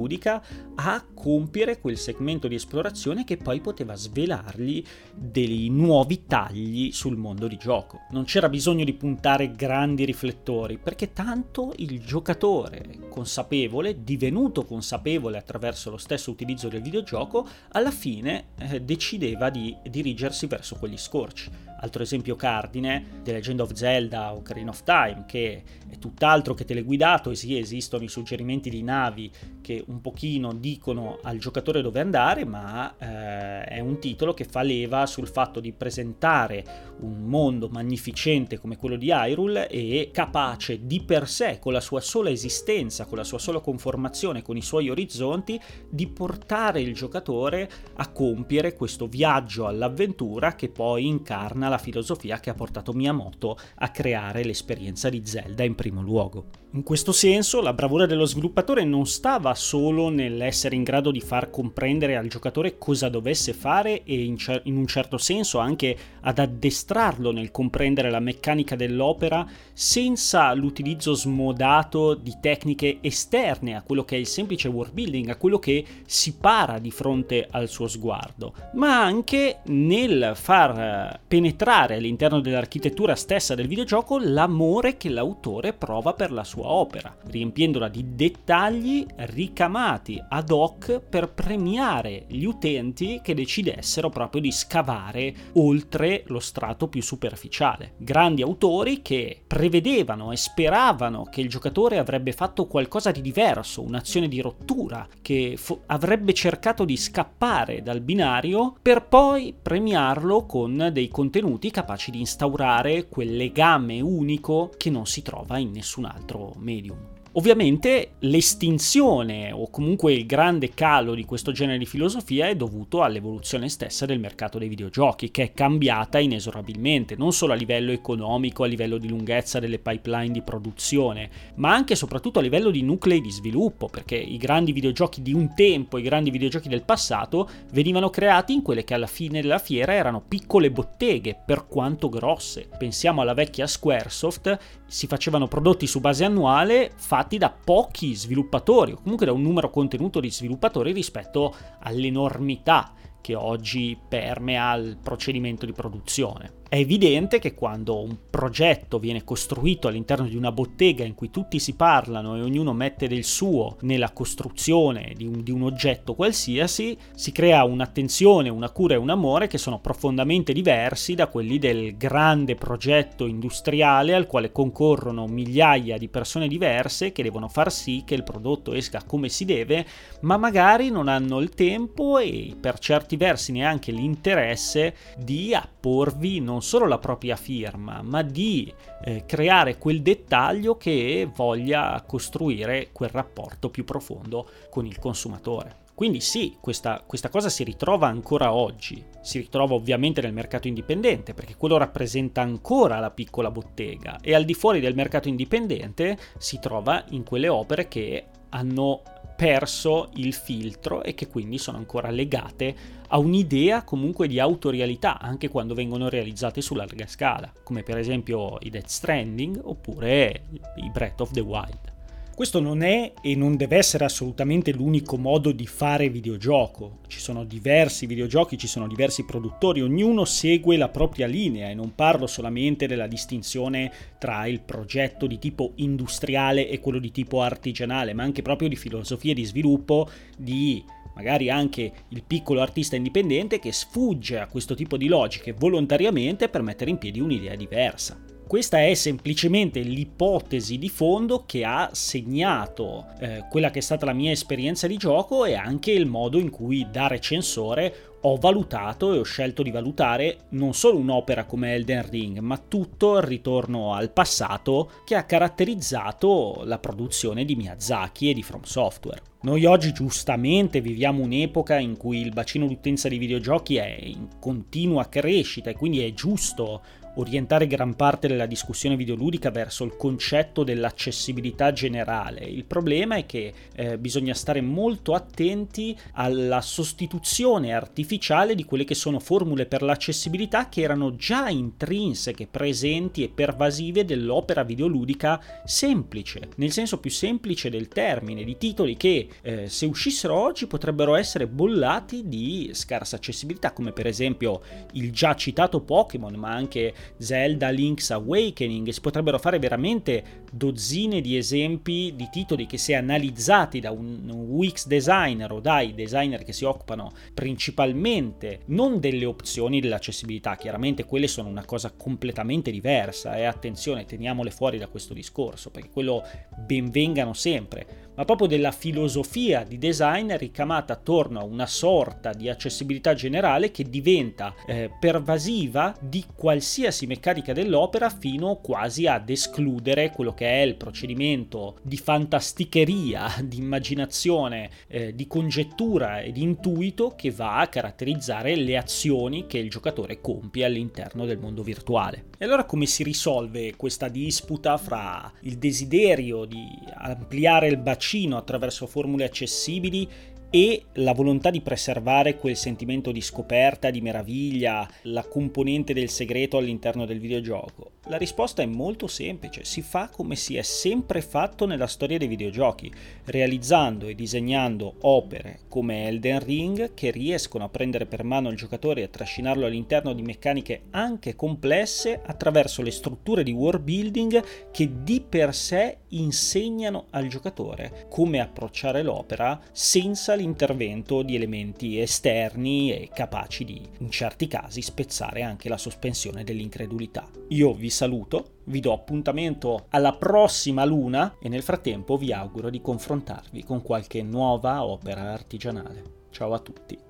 a 0.77 1.05
compiere 1.15 1.81
quel 1.81 1.97
segmento 1.97 2.49
di 2.49 2.55
esplorazione 2.55 3.25
che 3.25 3.37
poi 3.37 3.61
poteva 3.61 3.95
svelargli 3.95 4.85
dei 5.15 5.69
nuovi 5.71 6.25
tagli 6.27 6.93
sul 6.93 7.17
mondo 7.17 7.47
di 7.47 7.57
gioco. 7.57 8.01
Non 8.11 8.25
c'era 8.25 8.49
bisogno 8.49 8.85
di 8.85 8.93
puntare 8.95 9.53
grandi 9.53 10.05
riflettori 10.05 10.79
perché 10.79 11.13
tanto 11.13 11.73
il 11.77 12.01
giocatore 12.01 13.09
consapevole, 13.09 14.03
divenuto 14.03 14.65
consapevole 14.65 15.39
attraverso 15.39 15.91
lo 15.91 15.97
stesso 15.97 16.31
utilizzo 16.31 16.69
del 16.69 16.83
videogioco, 16.83 17.47
alla 17.71 17.91
fine 17.91 18.49
eh, 18.59 18.83
decideva 18.83 19.51
di 19.51 19.75
dirigersi 19.89 20.47
verso 20.47 20.77
quegli 20.77 20.99
scorci. 20.99 21.51
Altro 21.81 22.03
esempio 22.03 22.37
cardine, 22.37 23.21
The 23.23 23.33
Legend 23.33 23.61
of 23.61 23.73
Zelda 23.73 24.33
o 24.33 24.39
Ocarina 24.39 24.71
of 24.71 24.83
Time, 24.83 25.25
che 25.27 25.63
è 25.89 25.99
tutt'altro 25.99 26.55
che 26.55 26.65
teleguidato 26.65 27.31
e 27.31 27.35
sì, 27.35 27.59
esistono 27.59 28.05
i 28.05 28.09
suggerimenti 28.09 28.71
di 28.71 28.83
navi 28.83 29.31
che 29.61 29.83
un 29.87 30.01
pochino 30.01 30.53
dicono 30.53 31.19
al 31.23 31.39
giocatore 31.39 31.83
dove 31.83 32.01
andare, 32.01 32.45
ma 32.45 32.95
eh, 32.99 33.65
è 33.65 33.81
un 33.81 33.99
titolo 33.99 34.33
che 34.33 34.45
fa 34.45 34.63
leva 34.63 35.07
sul 35.07 35.29
fatto 35.29 35.61
di 35.61 35.73
presentare 35.73 36.95
un 37.01 37.25
mondo 37.25 37.69
magnificente 37.69 38.59
come 38.59 38.77
quello 38.77 38.97
di 38.97 39.11
Hyrule 39.11 39.69
e 39.69 40.11
capace 40.13 40.87
di 40.87 41.03
per 41.03 41.29
sé, 41.29 41.59
con 41.61 41.73
la 41.73 41.81
sua 41.81 42.01
sola 42.01 42.31
esistenza, 42.31 43.07
con 43.07 43.19
la 43.19 43.25
sua 43.25 43.39
sola 43.39 43.61
conformazione, 43.61 44.43
con 44.43 44.57
i 44.57 44.63
suoi 44.63 44.89
orizzonti, 44.89 45.61
di 45.91 46.07
portare 46.07 46.81
il 46.81 46.95
giocatore 46.95 47.69
a 47.97 48.11
compiere 48.11 48.75
questo 48.75 49.07
viaggio 49.07 49.67
all'avventura 49.67 50.55
che 50.55 50.69
poi 50.69 51.07
incarna 51.07 51.66
la 51.69 51.79
filosofia 51.79 52.41
che 52.41 52.51
ha 52.51 52.55
portato 52.55 52.93
Miyamoto 52.93 53.59
a 53.77 53.91
creare 53.91 54.45
l'esperienza 54.45 55.09
di 55.09 55.23
Zelda 55.25 55.65
in 55.65 55.75
primo 55.75 56.03
luogo. 56.03 56.47
In 56.77 56.83
questo 56.83 57.11
senso, 57.11 57.63
la 57.63 57.73
bravura 57.73 58.05
dello 58.05 58.27
sviluppatore 58.27 58.85
non 58.85 59.07
stava 59.07 59.55
solo 59.55 60.11
nell'essere 60.11 60.77
in 60.77 60.83
grado 60.83 61.11
di 61.11 61.23
far 61.23 61.49
comprendere 61.49 62.17
al 62.17 62.27
giocatore 62.27 62.77
cosa 62.77 63.09
dovesse 63.09 63.55
fare 63.55 64.03
e 64.05 64.23
in, 64.23 64.37
cer- 64.37 64.61
in, 64.67 64.77
un 64.77 64.87
certo 64.87 65.17
senso 65.17 65.59
anche 65.59 65.97
ad 66.21 66.39
addestrarlo 66.39 67.33
nel 67.33 67.51
comprendere 67.51 68.11
la 68.11 68.21
meccanica 68.21 68.77
dell'opera 68.77 69.49
senza 69.73 70.53
l'utilizzo 70.53 71.15
smodato 71.15 72.13
di 72.13 72.35
tecniche 72.43 72.99
esterne 73.01 73.75
a 73.75 73.81
quello 73.81 74.05
che 74.05 74.17
è 74.17 74.19
il 74.19 74.27
semplice 74.27 74.69
world 74.69 74.93
building, 74.93 75.31
a 75.31 75.37
quello 75.37 75.59
che 75.59 75.83
si 76.05 76.35
para 76.35 76.79
di 76.79 76.91
fronte 76.91 77.49
al 77.53 77.71
suo 77.71 77.89
sguardo, 77.89 78.53
ma 78.75 79.03
anche 79.03 79.61
nel 79.69 80.33
far 80.35 80.79
eh, 80.79 81.21
penetrare 81.27 81.95
all'interno 81.95 82.41
dell'architettura 82.41 83.15
stessa 83.15 83.55
del 83.55 83.67
videogioco 83.67 84.19
l'amore 84.19 84.99
che 84.99 85.09
l'autore 85.09 85.73
prova 85.73 86.13
per 86.13 86.33
la 86.33 86.45
sua 86.45 86.65
opera, 86.67 87.17
riempiendola 87.27 87.89
di 87.89 88.15
dettagli 88.15 89.07
ricamati 89.17 90.23
ad 90.29 90.51
hoc 90.51 91.01
per 91.01 91.33
premiare 91.33 92.25
gli 92.29 92.45
utenti 92.45 93.21
che 93.23 93.35
decidessero 93.35 94.09
proprio 94.09 94.41
di 94.41 94.53
scavare 94.53 95.35
oltre 95.55 96.25
lo 96.27 96.41
strato 96.41 96.89
più 96.89 97.03
superficiale. 97.03 97.95
Grandi 97.99 98.43
autori 98.43 99.03
che 99.03 99.43
prevedevano 99.47 100.33
e 100.33 100.37
speravano 100.37 101.25
che 101.25 101.41
il 101.41 101.49
giocatore 101.49 101.99
avrebbe 101.99 102.33
fatto 102.33 102.67
qualcosa 102.67 103.11
di 103.11 103.21
diverso, 103.21 103.83
un'azione 103.83 104.29
di 104.29 104.41
rottura, 104.41 105.07
che 105.23 105.55
fo- 105.57 105.83
avrebbe 105.87 106.33
cercato 106.33 106.85
di 106.85 106.97
scappare 106.97 107.83
dal 107.83 108.01
binario 108.01 108.75
per 108.81 109.07
poi 109.07 109.55
premiarlo 109.61 110.47
con 110.47 110.91
dei 110.93 111.09
contenuti 111.09 111.71
capaci 111.71 112.11
di 112.11 112.21
instaurare 112.21 113.09
quel 113.09 113.37
legame 113.37 114.01
unico 114.01 114.71
che 114.77 114.91
non 114.91 115.07
si 115.07 115.23
trova 115.23 115.59
in 115.59 115.71
nessun 115.71 116.05
altro 116.05 116.55
medium. 116.61 117.16
Ovviamente 117.37 118.13
l'estinzione 118.21 119.53
o 119.53 119.69
comunque 119.69 120.15
il 120.15 120.25
grande 120.25 120.71
calo 120.71 121.15
di 121.15 121.27
questo 121.27 121.53
genere 121.53 121.77
di 121.77 121.85
filosofia 121.85 122.49
è 122.49 122.57
dovuto 122.57 123.03
all'evoluzione 123.03 123.69
stessa 123.69 124.07
del 124.07 124.19
mercato 124.19 124.59
dei 124.59 124.69
videogiochi, 124.69 125.31
che 125.31 125.43
è 125.43 125.53
cambiata 125.53 126.19
inesorabilmente, 126.19 127.15
non 127.15 127.35
solo 127.35 127.53
a 127.53 127.57
livello 127.57 127.93
economico, 127.93 128.63
a 128.65 128.67
livello 128.67 128.97
di 128.97 129.09
lunghezza 129.09 129.61
delle 129.61 129.79
pipeline 129.79 130.33
di 130.33 130.41
produzione, 130.41 131.29
ma 131.57 131.75
anche 131.75 131.93
e 131.93 131.97
soprattutto 131.97 132.39
a 132.39 132.43
livello 132.43 132.71
di 132.71 132.81
nuclei 132.81 133.21
di 133.21 133.31
sviluppo, 133.31 133.89
perché 133.89 134.17
i 134.17 134.39
grandi 134.39 134.73
videogiochi 134.73 135.21
di 135.21 135.35
un 135.35 135.55
tempo, 135.55 135.99
i 135.99 136.03
grandi 136.03 136.31
videogiochi 136.31 136.71
del 136.71 136.85
passato, 136.85 137.51
venivano 137.73 138.09
creati 138.09 138.55
in 138.55 138.63
quelle 138.63 138.83
che 138.83 138.95
alla 138.95 139.07
fine 139.07 139.43
della 139.43 139.59
fiera 139.59 139.93
erano 139.93 140.23
piccole 140.27 140.71
botteghe, 140.71 141.39
per 141.45 141.67
quanto 141.67 142.09
grosse. 142.09 142.67
Pensiamo 142.79 143.21
alla 143.21 143.35
vecchia 143.35 143.67
Squaresoft, 143.67 144.59
si 144.87 145.07
facevano 145.07 145.49
prodotti 145.49 145.87
su 145.87 146.01
base 146.01 146.25
annuale 146.25 146.93
fatti 146.97 147.25
fatti 147.27 147.39
da 147.39 147.51
pochi 147.51 148.15
sviluppatori 148.15 148.93
o 148.93 149.01
comunque 149.03 149.27
da 149.27 149.33
un 149.33 149.43
numero 149.43 149.69
contenuto 149.69 150.21
di 150.21 150.31
sviluppatori 150.31 150.93
rispetto 150.93 151.53
all'enormità 151.81 152.93
che 153.21 153.35
oggi 153.35 153.99
permea 154.09 154.75
il 154.75 154.97
procedimento 155.03 155.67
di 155.67 155.73
produzione. 155.73 156.63
È 156.69 156.75
evidente 156.75 157.39
che 157.39 157.55
quando 157.55 158.03
un 158.03 158.17
progetto 158.29 158.99
viene 158.99 159.23
costruito 159.23 159.87
all'interno 159.87 160.27
di 160.27 160.35
una 160.35 160.51
bottega 160.51 161.05
in 161.05 161.15
cui 161.15 161.31
tutti 161.31 161.61
si 161.61 161.75
parlano 161.75 162.35
e 162.35 162.41
ognuno 162.41 162.73
mette 162.73 163.07
del 163.07 163.23
suo 163.23 163.77
nella 163.83 164.11
costruzione 164.11 165.13
di 165.17 165.27
un, 165.27 165.45
di 165.45 165.53
un 165.53 165.63
oggetto 165.63 166.15
qualsiasi, 166.15 166.99
si 167.15 167.31
crea 167.31 167.63
un'attenzione, 167.63 168.49
una 168.49 168.71
cura 168.71 168.95
e 168.95 168.99
un 168.99 169.11
amore 169.11 169.47
che 169.47 169.59
sono 169.59 169.79
profondamente 169.79 170.53
diversi 170.53 171.15
da 171.15 171.29
quelli 171.29 171.61
del 171.61 171.97
grande 171.97 172.57
progetto 172.57 173.27
industriale 173.27 174.13
al 174.13 174.27
quale 174.27 174.51
concorrono 174.51 175.29
migliaia 175.29 175.97
di 175.99 176.09
persone 176.09 176.49
diverse 176.49 177.13
che 177.13 177.23
devono 177.23 177.47
far 177.47 177.71
sì 177.71 178.03
che 178.05 178.17
il 178.17 178.25
prodotto 178.25 178.73
esca 178.73 179.05
come 179.07 179.29
si 179.29 179.45
deve, 179.45 179.87
ma 180.23 180.37
magari 180.37 180.91
non 180.91 181.07
hanno 181.07 181.39
il 181.39 181.51
tempo 181.51 182.19
e 182.19 182.57
per 182.61 182.81
certi 182.81 183.17
versi 183.17 183.53
neanche 183.53 183.93
l'interesse 183.93 184.97
di 185.17 185.55
apporvi 185.55 186.41
non 186.41 186.55
non 186.57 186.63
solo 186.65 186.87
la 186.87 186.99
propria 186.99 187.37
firma, 187.37 188.01
ma 188.01 188.23
di 188.23 188.73
eh, 189.05 189.25
creare 189.27 189.77
quel 189.77 190.01
dettaglio 190.01 190.79
che 190.79 191.29
voglia 191.35 192.03
costruire 192.07 192.89
quel 192.93 193.11
rapporto 193.11 193.69
più 193.69 193.85
profondo 193.85 194.49
con 194.71 194.87
il 194.87 194.99
consumatore. 194.99 195.85
Quindi 195.95 196.21
sì, 196.21 196.57
questa, 196.59 197.03
questa, 197.07 197.29
cosa 197.29 197.51
si 197.51 197.63
ritrova 197.63 198.07
ancora 198.07 198.55
oggi, 198.55 199.05
si 199.21 199.39
ritrova 199.39 199.75
ovviamente 199.75 200.23
nel 200.23 200.33
mercato 200.33 200.67
indipendente, 200.67 201.35
perché 201.35 201.57
quello 201.57 201.77
rappresenta 201.77 202.41
ancora 202.41 203.01
la 203.01 203.11
piccola 203.11 203.51
bottega 203.51 204.19
e 204.23 204.35
al 204.35 204.45
di 204.45 204.55
fuori 204.55 204.81
del 204.81 204.95
mercato 204.95 205.29
indipendente 205.29 206.17
si 206.39 206.59
trova 206.59 207.05
in 207.11 207.23
quelle 207.23 207.49
opere 207.49 207.89
che 207.89 208.27
hanno 208.51 209.03
perso 209.37 210.11
il 210.15 210.33
filtro 210.33 211.03
e 211.03 211.15
che 211.15 211.29
quindi 211.29 211.59
sono 211.59 211.77
ancora 211.77 212.11
legate 212.11 212.75
a 213.09 213.19
un'idea 213.19 213.85
comunque 213.85 214.27
di 214.27 214.41
autorialità 214.41 215.21
anche 215.21 215.49
quando 215.49 215.75
vengono 215.75 216.09
realizzate 216.09 216.61
su 216.61 216.75
larga 216.75 217.07
scala, 217.07 217.53
come 217.63 217.83
per 217.83 217.99
esempio 217.99 218.57
i 218.61 218.71
Death 218.71 218.89
Stranding 218.89 219.61
oppure 219.63 220.43
i 220.77 220.91
Breath 220.91 221.21
of 221.21 221.31
the 221.31 221.41
Wild. 221.41 221.96
Questo 222.37 222.61
non 222.61 222.83
è 222.83 223.15
e 223.23 223.35
non 223.35 223.57
deve 223.57 223.79
essere 223.79 224.05
assolutamente 224.05 224.71
l'unico 224.71 225.17
modo 225.17 225.53
di 225.53 225.67
fare 225.67 226.11
videogioco. 226.11 226.99
Ci 227.07 227.19
sono 227.19 227.45
diversi 227.45 228.05
videogiochi, 228.05 228.59
ci 228.59 228.67
sono 228.67 228.87
diversi 228.87 229.25
produttori, 229.25 229.81
ognuno 229.81 230.27
segue 230.27 230.77
la 230.77 230.91
propria 230.91 231.27
linea 231.27 231.71
e 231.71 231.75
non 231.75 231.95
parlo 231.95 232.27
solamente 232.27 232.87
della 232.87 233.07
distinzione 233.07 233.91
tra 234.19 234.47
il 234.47 234.61
progetto 234.61 235.27
di 235.27 235.39
tipo 235.39 235.73
industriale 235.77 236.69
e 236.69 236.79
quello 236.79 236.99
di 236.99 237.11
tipo 237.11 237.41
artigianale, 237.41 238.13
ma 238.13 238.25
anche 238.25 238.43
proprio 238.43 238.69
di 238.69 238.77
filosofie 238.77 239.33
di 239.33 239.45
sviluppo 239.47 240.07
di 240.37 240.85
magari 241.15 241.49
anche 241.49 241.91
il 242.09 242.23
piccolo 242.23 242.61
artista 242.61 242.97
indipendente 242.97 243.59
che 243.59 243.73
sfugge 243.73 244.39
a 244.41 244.47
questo 244.47 244.75
tipo 244.75 244.99
di 244.99 245.09
logiche 245.09 245.53
volontariamente 245.53 246.51
per 246.51 246.61
mettere 246.61 246.91
in 246.91 246.99
piedi 246.99 247.19
un'idea 247.19 247.55
diversa. 247.55 248.36
Questa 248.47 248.81
è 248.81 248.95
semplicemente 248.95 249.81
l'ipotesi 249.81 250.79
di 250.79 250.89
fondo 250.89 251.43
che 251.47 251.65
ha 251.65 251.91
segnato 251.93 253.07
eh, 253.19 253.45
quella 253.51 253.73
che 253.73 253.81
è 253.81 253.83
stata 253.83 254.07
la 254.07 254.13
mia 254.13 254.31
esperienza 254.31 254.87
di 254.87 254.97
gioco 254.97 255.45
e 255.45 255.55
anche 255.55 255.91
il 255.91 256.07
modo 256.07 256.39
in 256.39 256.51
cui 256.51 256.87
da 256.89 257.09
recensore 257.09 258.13
ho 258.21 258.37
valutato 258.37 259.13
e 259.13 259.19
ho 259.19 259.25
scelto 259.25 259.65
di 259.65 259.73
valutare 259.73 260.47
non 260.51 260.75
solo 260.75 260.99
un'opera 260.99 261.45
come 261.45 261.75
Elden 261.75 262.09
Ring, 262.09 262.39
ma 262.39 262.57
tutto 262.57 263.17
il 263.17 263.25
ritorno 263.25 263.95
al 263.95 264.13
passato 264.13 264.93
che 265.05 265.17
ha 265.17 265.25
caratterizzato 265.25 266.63
la 266.67 266.79
produzione 266.79 267.45
di 267.45 267.57
Miyazaki 267.57 268.31
e 268.31 268.35
di 268.35 268.45
From 268.45 268.63
Software. 268.63 269.23
Noi 269.43 269.65
oggi 269.65 269.93
giustamente 269.93 270.81
viviamo 270.81 271.23
un'epoca 271.23 271.79
in 271.79 271.97
cui 271.97 272.21
il 272.21 272.33
bacino 272.33 272.67
d'utenza 272.67 273.09
di 273.09 273.19
videogiochi 273.19 273.77
è 273.77 273.97
in 274.01 274.29
continua 274.41 275.09
crescita 275.09 275.71
e 275.71 275.75
quindi 275.75 276.01
è 276.01 276.13
giusto 276.13 276.83
orientare 277.17 277.67
gran 277.67 277.95
parte 277.95 278.29
della 278.29 278.47
discussione 278.47 278.97
videoludica 278.97 279.51
verso 279.51 279.85
il 279.85 279.97
concetto 279.97 280.65
dell'accessibilità 280.65 281.73
generale. 281.73 282.45
Il 282.45 282.65
problema 282.65 283.17
è 283.17 283.27
che 283.27 283.53
eh, 283.75 283.99
bisogna 283.99 284.35
stare 284.35 284.61
molto 284.61 285.15
attenti 285.15 285.97
alla 286.13 286.61
sostituzione 286.61 287.75
artificiale 287.75 288.55
di 288.55 288.65
quelle 288.65 288.85
che 288.85 288.95
sono 288.95 289.19
formule 289.19 289.67
per 289.67 289.83
l'accessibilità 289.83 290.69
che 290.69 290.83
erano 290.83 291.17
già 291.17 291.49
intrinseche, 291.49 292.47
presenti 292.47 293.23
e 293.23 293.29
pervasive 293.29 294.05
dell'opera 294.05 294.63
videoludica 294.63 295.41
semplice, 295.65 296.49
nel 296.57 296.73
senso 296.73 296.99
più 296.99 297.11
semplice 297.11 297.71
del 297.71 297.89
termine, 297.89 298.45
di 298.45 298.57
titoli 298.57 298.97
che 298.97 299.29
eh, 299.43 299.69
se 299.69 299.87
uscissero 299.87 300.35
oggi 300.35 300.67
potrebbero 300.67 301.15
essere 301.15 301.47
bollati 301.47 302.29
di 302.29 302.71
scarsa 302.73 303.17
accessibilità, 303.17 303.73
come 303.73 303.93
per 303.93 304.07
esempio 304.07 304.61
il 304.93 305.13
già 305.13 305.35
citato 305.35 305.81
Pokémon, 305.81 306.35
ma 306.35 306.51
anche 306.51 306.93
Zelda 307.19 307.71
Link's 307.71 308.11
Awakening, 308.11 308.89
si 308.89 309.01
potrebbero 309.01 309.39
fare 309.39 309.59
veramente 309.59 310.45
dozzine 310.53 311.21
di 311.21 311.37
esempi 311.37 312.15
di 312.15 312.29
titoli 312.31 312.67
che 312.67 312.79
se 312.79 312.95
analizzati 312.95 313.81
da 313.81 313.91
un 313.91 314.29
UX 314.29 314.87
designer 314.87 315.53
o 315.53 315.61
dai 315.61 315.95
designer 315.95 316.45
che 316.45 316.53
si 316.53 316.65
occupano 316.65 317.13
principalmente 317.35 318.61
non 318.67 319.01
delle 319.01 319.25
opzioni 319.25 319.81
dell'accessibilità, 319.81 320.57
chiaramente 320.57 321.05
quelle 321.05 321.29
sono 321.29 321.49
una 321.49 321.65
cosa 321.65 321.93
completamente 321.97 322.71
diversa 322.71 323.37
e 323.37 323.45
attenzione 323.45 324.05
teniamole 324.05 324.51
fuori 324.51 324.79
da 324.79 324.89
questo 324.89 325.15
discorso 325.15 325.71
perché 325.71 325.91
quello 325.91 326.23
benvengano 326.57 327.33
sempre 327.33 328.06
ma 328.17 328.25
proprio 328.25 328.49
della 328.49 328.73
filosofia 328.73 329.63
di 329.63 329.79
design 329.79 330.35
ricamata 330.37 330.95
attorno 330.95 331.41
a 331.41 331.45
una 331.45 331.67
sorta 331.67 332.33
di 332.33 332.49
accessibilità 332.49 333.15
generale 333.15 333.71
che 333.71 333.85
diventa 333.85 334.55
eh, 334.67 334.91
pervasiva 334.99 335.95
di 336.01 336.25
qualsiasi 336.35 337.07
meccanica 337.07 337.53
dell'opera 337.53 338.09
fino 338.09 338.57
quasi 338.57 339.07
ad 339.07 339.29
escludere 339.29 340.11
quello 340.11 340.33
che 340.33 340.49
è 340.49 340.63
il 340.63 340.77
procedimento 340.77 341.79
di 341.83 341.97
fantasticheria, 341.97 343.35
di 343.45 343.59
immaginazione, 343.59 344.71
eh, 344.89 345.15
di 345.15 345.27
congettura 345.27 346.21
e 346.21 346.33
di 346.33 346.43
intuito 346.43 347.15
che 347.17 347.31
va 347.31 347.59
a 347.59 347.69
caratterizzare 347.69 348.57
le 348.57 348.77
azioni 348.77 349.47
che 349.47 349.59
il 349.59 349.69
giocatore 349.69 350.21
compie 350.21 350.65
all'interno 350.65 351.27
del 351.27 351.39
mondo 351.39 351.63
virtuale. 351.63 352.25
E 352.39 352.45
allora 352.45 352.65
come 352.65 352.87
si 352.87 353.03
risolve 353.03 353.77
questa 353.77 354.09
disputa 354.09 354.77
fra 354.77 355.31
il 355.41 355.57
desiderio 355.59 356.45
di 356.45 356.67
ampliare 356.95 357.69
il 357.69 357.77
bacino 357.77 358.05
bacino 358.07 358.37
attraverso 358.37 358.87
formule 358.87 359.25
accessibili 359.25 360.09
e 360.51 360.85
la 360.95 361.13
volontà 361.13 361.51
di 361.51 361.61
preservare 361.61 362.37
quel 362.37 362.57
sentimento 362.57 363.13
di 363.13 363.21
scoperta, 363.21 363.91
di 363.91 364.01
meraviglia, 364.01 364.89
la 365.03 365.25
componente 365.25 365.93
del 365.93 366.09
segreto 366.09 366.57
all'interno 366.57 367.05
del 367.05 367.21
videogioco? 367.21 367.93
La 368.09 368.19
risposta 368.19 368.63
è 368.63 368.67
molto 368.67 369.09
semplice, 369.09 369.65
si 369.65 369.83
fa 369.83 370.09
come 370.09 370.37
si 370.37 370.57
è 370.57 370.63
sempre 370.63 371.21
fatto 371.21 371.67
nella 371.67 371.89
storia 371.89 372.19
dei 372.19 372.29
videogiochi, 372.29 372.93
realizzando 373.25 374.07
e 374.07 374.15
disegnando 374.15 374.95
opere 375.01 375.63
come 375.69 376.07
Elden 376.07 376.39
Ring 376.39 376.95
che 376.95 377.11
riescono 377.11 377.65
a 377.65 377.69
prendere 377.69 378.07
per 378.07 378.23
mano 378.23 378.49
il 378.49 378.57
giocatore 378.57 379.01
e 379.01 379.05
a 379.05 379.09
trascinarlo 379.09 379.67
all'interno 379.67 380.13
di 380.13 380.23
meccaniche 380.23 380.83
anche 380.91 381.35
complesse 381.35 382.21
attraverso 382.25 382.81
le 382.83 382.93
strutture 382.93 383.43
di 383.43 383.51
world 383.51 383.83
building 383.83 384.45
che 384.71 385.03
di 385.03 385.21
per 385.21 385.53
sé 385.53 385.99
insegnano 386.11 387.07
al 387.11 387.27
giocatore 387.27 388.07
come 388.09 388.39
approcciare 388.39 389.03
l'opera 389.03 389.61
senza 389.73 390.36
l'intervento 390.37 391.23
di 391.23 391.35
elementi 391.35 391.99
esterni 391.99 392.93
e 392.93 393.11
capaci 393.13 393.65
di, 393.65 393.81
in 393.99 394.11
certi 394.11 394.47
casi, 394.47 394.83
spezzare 394.83 395.43
anche 395.43 395.69
la 395.69 395.77
sospensione 395.77 396.45
dell'incredulità. 396.45 397.29
Io 397.49 397.75
vi 397.75 397.91
saluto, 397.91 398.59
vi 398.65 398.81
do 398.81 398.93
appuntamento 398.93 399.87
alla 399.91 400.13
prossima 400.13 400.85
luna 400.85 401.37
e 401.41 401.49
nel 401.49 401.63
frattempo 401.63 402.17
vi 402.17 402.33
auguro 402.33 402.71
di 402.71 402.81
confrontarvi 402.81 403.65
con 403.65 403.83
qualche 403.83 404.23
nuova 404.23 404.85
opera 404.85 405.33
artigianale. 405.33 406.25
Ciao 406.31 406.53
a 406.53 406.59
tutti! 406.61 407.06